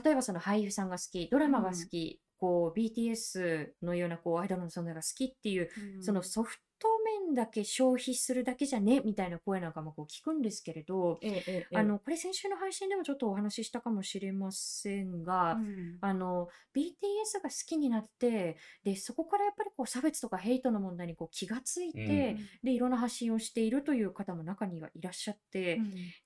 [0.04, 5.70] 例えばその俳優さんが好きドラマが好き、こう BTS のようなこうアイドルの存在が好きっていう、
[6.04, 6.88] そのソフト
[7.26, 9.02] 面だけ消費するだけじゃね？
[9.04, 15.98] みたいな声なんかもこう聞くんですけれど、えええあのこれ先週の配信でもちょっとお話ししたかもしれませんが、うん。
[16.02, 22.48] あの BTS が好きになってでそこからやっぱりこう差別とかヘイトの問題にこう気がついて、うん。
[22.64, 25.78] でいろんな発信をしているという方も中にはいらっしゃって、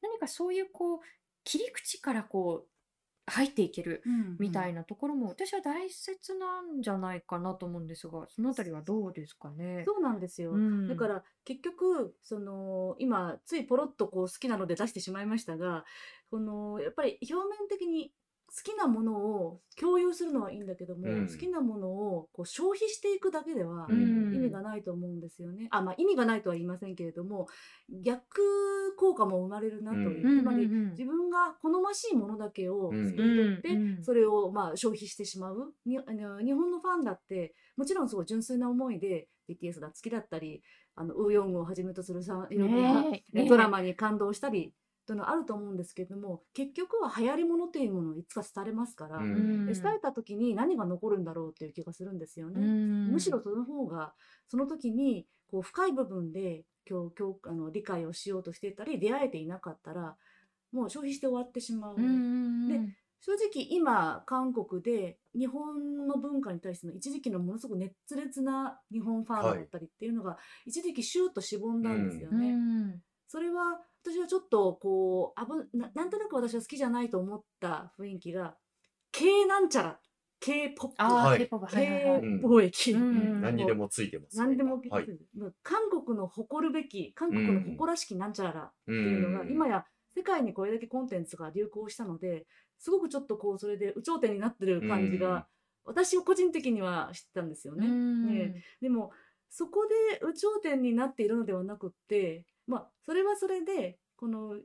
[0.02, 1.00] 何かそういうこう
[1.44, 2.70] 切り口からこう
[3.30, 4.04] 入っていける
[4.40, 9.84] みたいなところも私は大切なんじゃないかなと思うんですがそのあたりはどうですかね？
[9.88, 10.88] そうなんですよ、うん。
[10.88, 15.86] だから結局その今ついポロッとこう好きなので出してしまいましたが
[16.30, 18.14] このやっぱり表面的に好
[18.64, 21.28] きなものを共有するのはいいんだけども、うん。
[21.28, 24.36] 好きなものをこう消費していくだけではうん。
[24.36, 25.68] 意味がないと思うんですよね。
[25.72, 27.48] あまあ意味がないとは言いませんけれども
[28.04, 30.40] 逆効果も生まれるなという、うん。
[30.40, 33.10] つまり自分が好ましいものだけをうん。
[33.10, 33.62] 作り取っ
[33.98, 35.74] て、それをまあ消費してしまう。
[35.86, 40.62] にあの日本のファンだってもちろんすごい純粋な思いで BTS が好きだったり
[40.96, 43.38] あのウーヨングをはじめとするさいろんな、ねえ。
[43.40, 43.50] ねえ。
[43.50, 44.74] ドラマに感動したり
[45.10, 52.62] というのはあると思うんですけれども結局は流行りものというものをいつか伝えますから、うんで伝えた時に何が残るんだろうっていう気がするんですよね。
[52.62, 54.14] うんむしろその方が
[54.50, 60.16] その時にこう深い部分で今日今日あの理解をしようとしていたり出会えていなかったら
[60.72, 61.96] もう消費して終わってしまう。
[61.96, 62.80] うんで
[63.22, 70.38] 正直今韓国で日本の文化に対しての一時期のものすごく熱烈な日本ファンだったりっていうのが
[70.68, 72.52] 一時期シューッとしぼんだんですようね。
[72.54, 78.56] んそれは私はちょっとこうあぶななんとなく私は好きじゃないと思った雰囲気が
[79.12, 80.00] K なんちゃら。
[80.98, 81.38] はい。
[81.38, 81.50] はい。
[81.50, 83.02] K 貿易、うん。
[83.02, 83.42] うん。
[83.42, 84.46] 何にでもついてますね。
[84.46, 85.06] 何でも、はい。
[85.64, 89.52] 韓国の誇るべき韓国の誇らしきなんちゃらっていうのが、うん。
[89.52, 89.86] 今や
[90.16, 92.46] 世界にこれだけコンテンツが流行したので
[92.78, 95.46] すごくちょっとこうそれで有頂天になってる感じが、
[95.84, 97.88] 私個人的には知ってたんですよね。
[97.88, 99.12] ねでも
[99.50, 104.56] そこで有頂天になっているのではなくってまあそれはそれでこの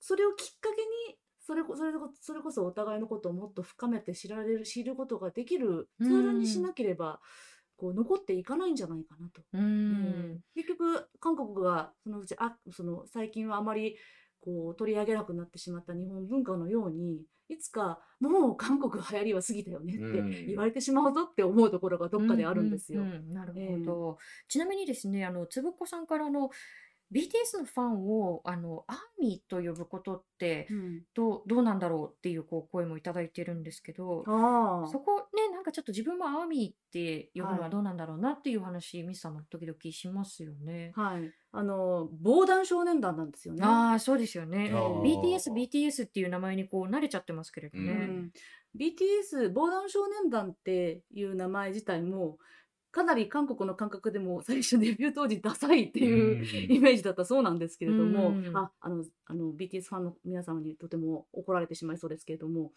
[0.00, 7.20] それをきっかけにそれこそれこそれこそお互いのことをもっと深めて知られる知ることができるツールにしなければ、
[7.76, 9.42] こう残っていかないんじゃないかなと。
[9.52, 10.40] うえん。
[10.54, 13.96] 結局韓国がそのうちあその最近はあまり
[14.40, 23.02] こう取り上げなくなってしまった日本文化のようにいつかもう韓国流行りは過ぎたよねってうん言われてしまうぞって思うところがどっかであるんですよ。
[23.02, 24.18] うんうんうんなるええほど。
[24.48, 26.50] ちなみにですね、あの、つぶっこさんからあの、
[27.12, 40.92] BTS のファンを、あの、アーミーと呼ぶことって、うんどう、どうなんだろうっていう、こう、声もいただいてるんですけど、あそこね、なんかちょっと自分もアーミーって呼ぶのははいどうなんだろうなっていう話、ミスさんも時々しますよね。
[40.96, 43.64] はい、あの防弾少年団なんですよね。
[43.64, 44.70] ああ、そうですよね。
[44.72, 47.92] あー BTS、BTS っていう名前にこう慣れちゃってますけれどううね。
[47.92, 48.32] ん、
[48.76, 52.38] BTS 防弾少年団っていう名前自体も
[52.92, 58.56] かなり韓国の感覚でも最初デビュー当時ダサいっていうイメージだったそうなんですけれども、うん。
[58.56, 62.72] ああのあの BTS ファンの皆様にとても怒られてしまいそうですけれども。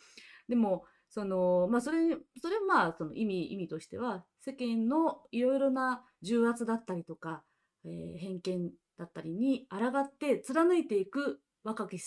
[0.47, 7.43] でもそのまあそれそれまあその意味意味としては世間のいろいろな重圧だったりとか、
[7.83, 11.97] えー偏見だったりに抗って貫いていく若き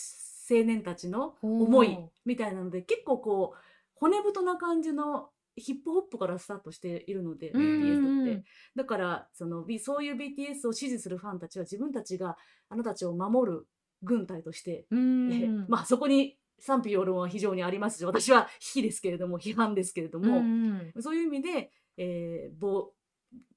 [0.51, 3.59] 青年たちの思いみたいなので結構こう
[3.95, 5.29] 骨太な感じの
[5.59, 8.33] ヒップホップからスタートしているので、うんうん BTS って。
[8.33, 8.45] うん。
[8.77, 12.37] だからその B そういう BTS を支持するファンたちは自分たちが
[12.69, 13.67] あなたたちを守る
[14.03, 14.87] 軍隊として。
[15.69, 22.93] まあそこに賛否両論は非常にありますし私は非ですけれども批判ですけれども、うんそういう意味で、えー防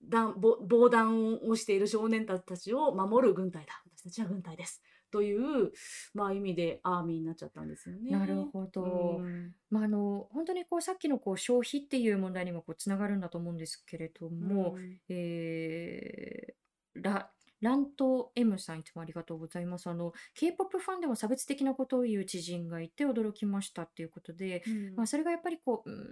[0.03, 3.81] 弾防防弾をしている少年たちを守る軍隊だ。
[3.97, 4.81] 私たちは軍隊です
[5.11, 5.71] という、
[6.13, 8.11] まあ、意味でアーミーになっちゃったんですよね。
[8.11, 9.17] なるほど。
[9.19, 16.61] うんまあ、あの本当にこうさっきのこう消費っていう問題にもこうつながるんだと思うんですけれども、うんえー
[16.93, 17.31] ラ
[17.61, 19.87] ラント M さんいつもありがとうございます。
[19.87, 26.07] あの K-POP ファンでも差別的なことを言う知人がいて驚きましたっていうことで、うんまあ、それがやっぱりこう、うん、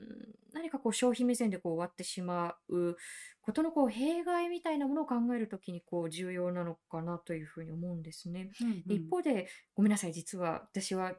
[0.54, 2.95] 何かこう消費目線でこう終わってしまう
[3.41, 8.52] ことのこう弊害みたいなものを考えるときにこう重要なのかなというふうに思うんですね。
[8.62, 11.16] うんで一方で、ごめんなさい、実は私は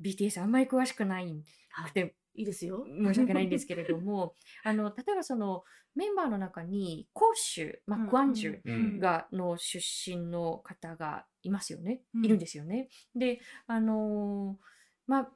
[0.00, 2.84] BTS あんまり詳しくないはいいいですよ。
[2.88, 5.64] 申し訳ないんですけれども、あの例えばその
[5.94, 8.98] メンバーの中に広州、まあ、クアンジュうん。
[8.98, 12.24] がの出身の方がいますよね、うん。
[12.24, 12.88] いるんですよね。
[13.14, 14.64] で、あのー
[15.06, 15.32] まあ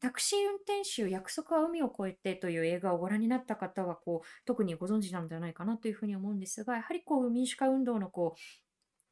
[0.00, 8.40] タクシー運転手約束は海を越えてという映画をご覧になった方はこう特にご存知なんじゃないかなというふうに思うんですがやはりこう民主化運動のこう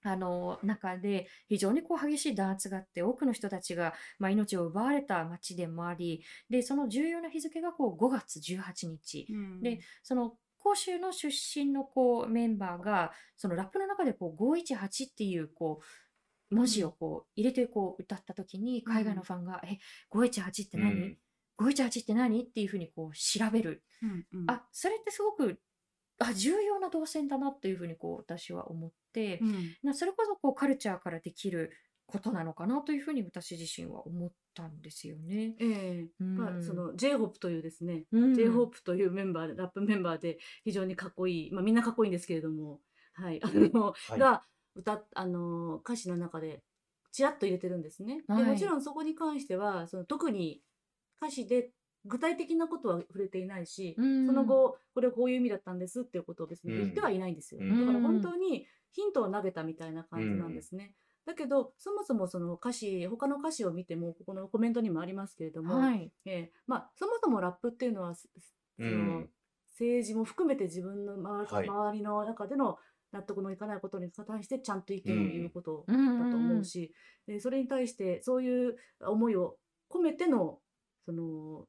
[0.04, 9.26] あの中で非常にこう激しい弾圧があって多くの人たちが、まあ、命を奪われた街でもありでその重要な日付がこう5月18日。
[9.30, 15.80] うんでその広州の出身のこうメンバーがそのラップの中でこう518っていうこ
[16.50, 19.78] う文字をこう入れてこう歌った時に海外のファンが「え
[20.10, 21.18] 518って何、うん
[21.60, 24.50] ?518 って何?」っていうふうにこう調べる、うんうん。
[24.50, 25.60] あそれってすごく
[26.18, 29.76] あ重要な動線だなっていうふうにこう私は思って、うん。
[29.82, 31.72] なそれこそこうカルチャーからできる
[32.06, 35.54] ことなのかなというふうに私自身は思ったんですよね。
[35.60, 36.08] ええ。
[36.20, 36.36] うん。
[36.36, 38.32] まあ、その J−HOP というですね、うん。
[38.32, 42.80] J−HOP というメンバーでラップメンバーで非常にかっこいい、まあ、みんなかっこいいんですけれども、
[43.12, 44.18] はい、あの、はい。
[44.18, 44.42] が
[44.74, 46.62] 歌っあの歌詞の中で
[47.12, 48.22] ちらっと入れてるんですね。
[48.26, 48.44] はい。
[48.44, 50.62] でもちろんそこに関してはその特に
[51.20, 51.70] 歌詞で
[52.04, 54.26] 具体的なことは触れていないし、うん。
[54.26, 57.60] その後これこういう意味だったんですっていうことを別に言ってはいないんですよ。
[57.62, 57.86] うん。
[57.86, 60.94] だから本当にヒントを投げたみたいな感じなんですね。
[61.26, 68.28] だけどそもそもその歌詞他の歌詞を見てもここのコメントにもありますけれども、はい、えーまあ、そもそもラップっていうのはす
[68.78, 69.30] その、うん。
[69.72, 71.68] 政治も含めて自分の周り,、はい。
[71.68, 72.78] 周りの中での
[73.12, 76.92] 納得のいかないことに対してちゃんと意見を言うことだうんと思うし、
[77.26, 79.56] でそれに対してそういう思いを
[79.90, 80.58] 込めての
[81.04, 81.66] その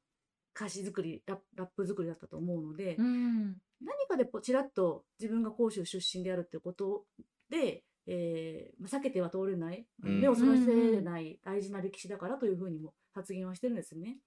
[0.56, 3.56] 歌詞作りラップラップ作りだったと思うので、うん。
[3.82, 7.06] 何かでぽちらっと自分が広州出身であるっていうこと
[7.50, 10.22] で、えーまあ避けては通れない、うん。
[10.22, 14.18] 目をそらせない大事な歴史だからというふうにも発言はしてるんですよね、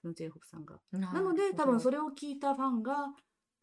[0.00, 0.78] その J−HOP さんが。
[0.92, 3.14] ななので多分それれを聞いたファンが、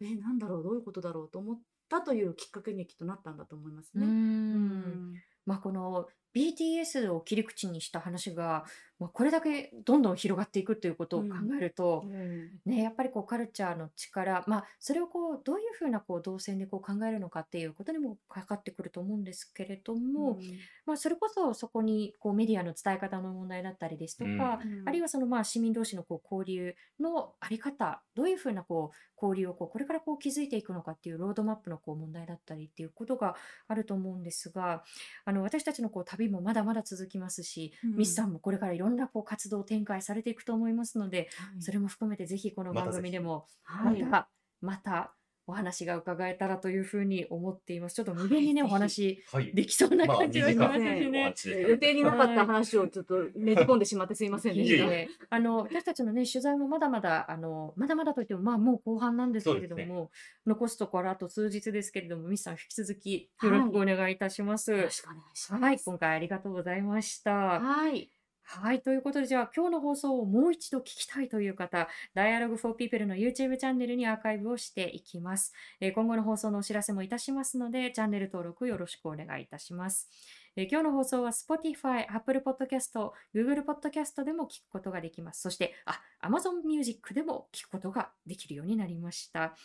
[0.02, 4.06] えなんだろうどういうことだろうと思ったというきっかけにきっとなったんだと思いますうね。
[4.08, 5.14] ん。
[5.46, 8.66] まあこの BTS を切り口にした話が、
[9.00, 11.28] まあ、これだけどんどん広がっていくということを考
[11.58, 12.50] えると、うん。
[12.66, 20.38] ね、やっぱりこうカルチャーの力、まあ、それをこうどういうふうなこう動線でこう考えるのかっていうことにもかかってくると思うんですけれども、
[20.86, 24.88] まあ、それこそそこにこうメディアの伝え方の問題だったりですとか、うん。
[24.88, 33.36] あるいはそのまあ市民同士のこう交流のあり方どういうふうなこう交流をこうこれからこう築いていくのかっていうロードマップのこう問題だったりっていうことが
[33.68, 34.84] あると思うんですが
[35.26, 41.62] あの私たちのこう旅もまだまだ続きますし、うんミスさんもこれからいろんなこう活動を展開されていくと思いますので、はい。
[41.62, 44.30] それも含めてぜひこの番組でもはいまた、
[44.62, 45.14] また
[45.50, 47.96] お話が伺えたらというふうに思っています。
[47.96, 49.52] ちょっと無限にね、はいお話はい。
[49.54, 51.10] できそうなまあ感じがしますしね。
[51.10, 54.86] お話で予定になかった話をちょっとねじ込んでしまってすいませんでした。
[54.86, 60.12] いえいえあの私たちのね取材もまだまだあのまだまだといってもまあもう後半なんですけれども、
[60.46, 64.72] 残すところあと数日ですけれどもミスさん引き続きよろしくお願いいたします。
[64.72, 65.64] よろしくお願いします。
[65.64, 67.32] はい、今回ありがとうございました。
[67.32, 68.19] はい。
[68.52, 75.54] はい、ということで、じゃあ今日の放送をもう一度聞きたいという方、Dialogue for People の YouTube チャンネルにアーカイブをしていきます。
[75.80, 80.10] えー今後の放送のお知らせもいたしますので、チャンネル登録よろしくお願いいたします。
[80.56, 85.42] えー今日の放送は Spotify、Apple Podcast、Google Podcast でも聞くことができます。
[85.42, 89.56] そして、あ、Amazon Music でも聞くことができるようになりました。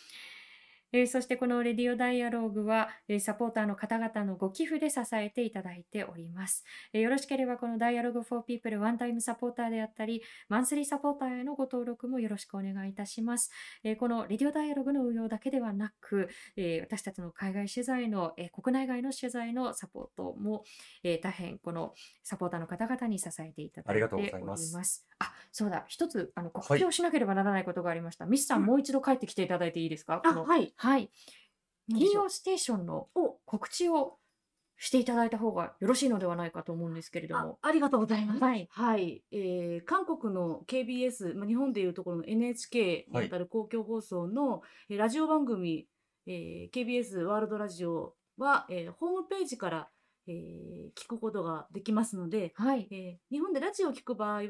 [0.95, 6.63] えーそしてこのレディオダイアローグは、えーサポーターの方々のご寄付で支えていただいております。
[6.93, 13.51] えーよろしければこの Dialogue for People ワンタイムサポーターであったり、マンスリーサポーターへのご登録もよろしくお願いいたします。
[13.83, 20.63] えーこのレディオダイアログの運用だけではなく、えー私たちの海外取材の、えー国内外の取材のサポートも、
[21.03, 21.93] えー大変この
[22.23, 25.05] サポーターの方々に支えていただいてありがとうおりございますます。
[25.19, 28.25] あ、そうだ、一つあの告はい知をしなければならないことがありました。
[28.25, 30.21] ミスさん、うんもう一度帰ってきていただいていいですか？
[30.25, 30.73] あ、はい。
[30.75, 31.09] はい。
[31.89, 34.17] 金曜ステーションのお告知を
[34.77, 37.59] していただいた方がよろしいのではないかと思うんですけれどあも。
[37.61, 38.41] ありがとうございます。
[38.43, 38.67] はい。
[38.69, 45.87] はい、えー韓国の KBS、まあ、日本でいうところの NHK にあたる公共放送の、えーラジオ番組、
[46.27, 49.89] えー KBS ワールドラジオは、えーホームページから、
[50.27, 52.87] えー聞くことができますので、はい。
[52.91, 54.47] えー日本でラジオを聞く場合は、え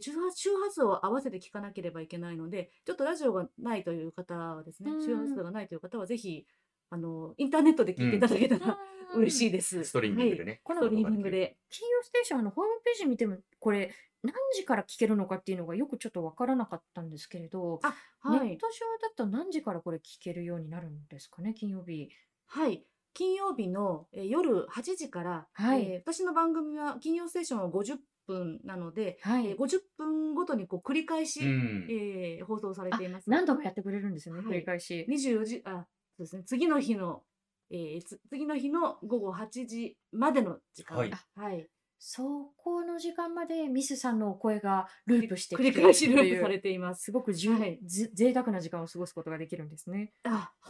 [0.00, 6.46] 周波周波数を合わせて聞かなければいけないので、ちょっとラジオがないという方はですねうん、周波数がないという方はぜひ、
[6.90, 8.78] あの、インターネットで聞いていただけたら、
[9.14, 9.50] 嬉しいい。
[9.50, 9.84] です。
[9.84, 10.60] ストリーミングではいね。
[10.62, 11.56] このストリーミングで。
[11.68, 18.48] 金曜ステーションのホームページ見ても、これ、何時から聞けるのかっていうのがよくちょっとわからなかったんですけれど、あ、はい。
[18.48, 22.10] ネット上だと何時からこれ聞けるようになるんですかね、金曜日。
[22.46, 22.84] はい。
[23.12, 27.98] 金曜日の、えー夜8時から、はいえー私の番組は金曜ステーションは50
[28.30, 29.48] 分なので、はい。
[29.48, 31.86] えー50分ごとにこう繰り返し、うん。
[31.90, 33.28] えー放送されています。
[33.28, 35.06] 何度もやってくれるんですよね、はい繰り返し。
[35.08, 36.42] 24時、あ、そうですね。
[36.44, 37.22] 次の日の、
[37.70, 40.96] えーつ次の日の午後8時までの時間。
[40.98, 41.68] はいはい。
[42.02, 47.04] そこの時間までミスさんのお声がループして繰り返しループされてています。
[47.04, 50.14] すごくじゅ、はいぜ贅沢な時間を過ごすことができるんですね。
[50.24, 50.50] あ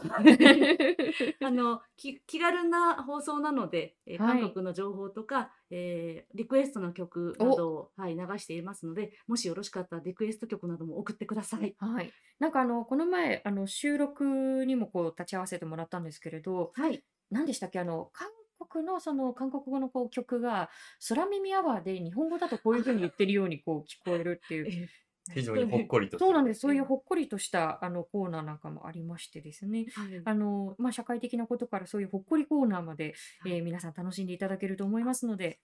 [1.41, 11.75] あのき気軽な放送なので、えーはい韓国の情報とか、えーリクエストの曲などを、はい、流していますのでもしよろしかったらリクエスト曲なども送ってください。
[11.79, 12.11] はい。
[12.39, 17.79] なんかあの、この前、あの、収録にもこう、立ち会わせてもらったんですけれど、はい、何でしたっけ？
[17.79, 18.27] あの、韓
[18.69, 20.69] 国のその、韓国語のこう曲が、
[21.07, 24.89] 空耳アワーで日本語だとこういうふうに言ってるようにこう聞こえるっていう。
[25.33, 26.17] 非常にほっこりと。
[26.17, 26.61] そうなんです。
[26.61, 29.85] そういうほっこりとしたあのコーナーなんかもありましてですね。
[29.93, 35.59] はいあの、まあ、社会的なことからそういうほっこりコーナーまで、はいえー皆さん楽しんでいただけると思いますので、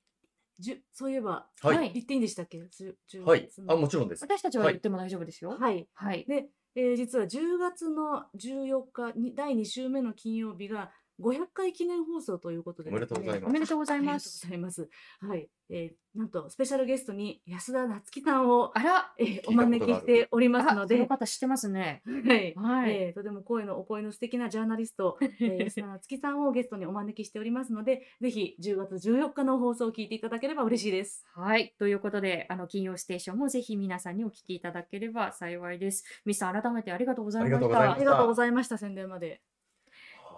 [0.59, 4.23] じゅそういえば、はいはい言っていいんでしたっけ？10 10はいあ、もちろんです。
[4.23, 5.57] 私たちははい言っても大丈夫ですよ。
[5.59, 5.87] はい。
[5.93, 6.25] はい。
[6.27, 14.89] で、えー実は10月の14日に第2週目の金曜日が500回記念放送ということで、おめでとうございますおめでとうございます。
[15.19, 15.49] はい。
[15.69, 22.01] えーなんと、スペシャルゲストに安田夏樹さんを、あら、えーお招きしておりますあ、のでその、方知ってますね。
[22.25, 22.53] はい。
[22.55, 22.91] はい。
[22.91, 31.23] えーとても声のお声の素敵なジャーナリスト、 えー安田夏樹さんをゲストにお招きしておりますので、ぜひ10月14日の放送を聞いていただければ嬉しいです。
[31.35, 31.75] はい。
[31.77, 36.03] ということで、あの、金曜ステーションもぜひ皆さんにお聞きいただければ幸いです。
[36.25, 37.57] ミスさん、改めてありがとうございました。
[37.57, 39.41] ありがとうございましたありがとうございました、宣伝まで。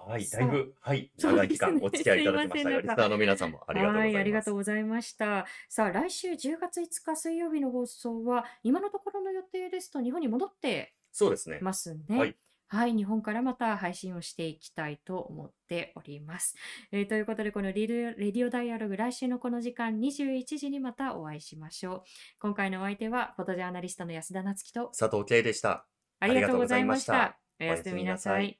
[0.09, 4.15] はい、だいぶ、はい、長い期間お付き合いいただきましたリスナーの皆さんもありがとうございます。
[4.15, 5.45] はい、ありがとうございました。
[5.69, 11.59] さあ、来週10月5日水曜日の放送は、今のところの予定ですと日本に戻ってそうですね。
[11.61, 12.17] ますね。
[12.17, 12.35] はい。
[12.69, 16.55] はい、日本からまた配信をしていきたいと思っております。
[16.91, 22.03] えーということで、このレディオレディオダイアログ、来週のこの時間21時にまたお会いしましょう。
[22.39, 25.85] 今回のお相手は、フォトジャーナリストの安田夏樹と、佐藤圭でした。
[26.19, 27.39] ありがとうございました。
[27.59, 28.59] おやすみなさい。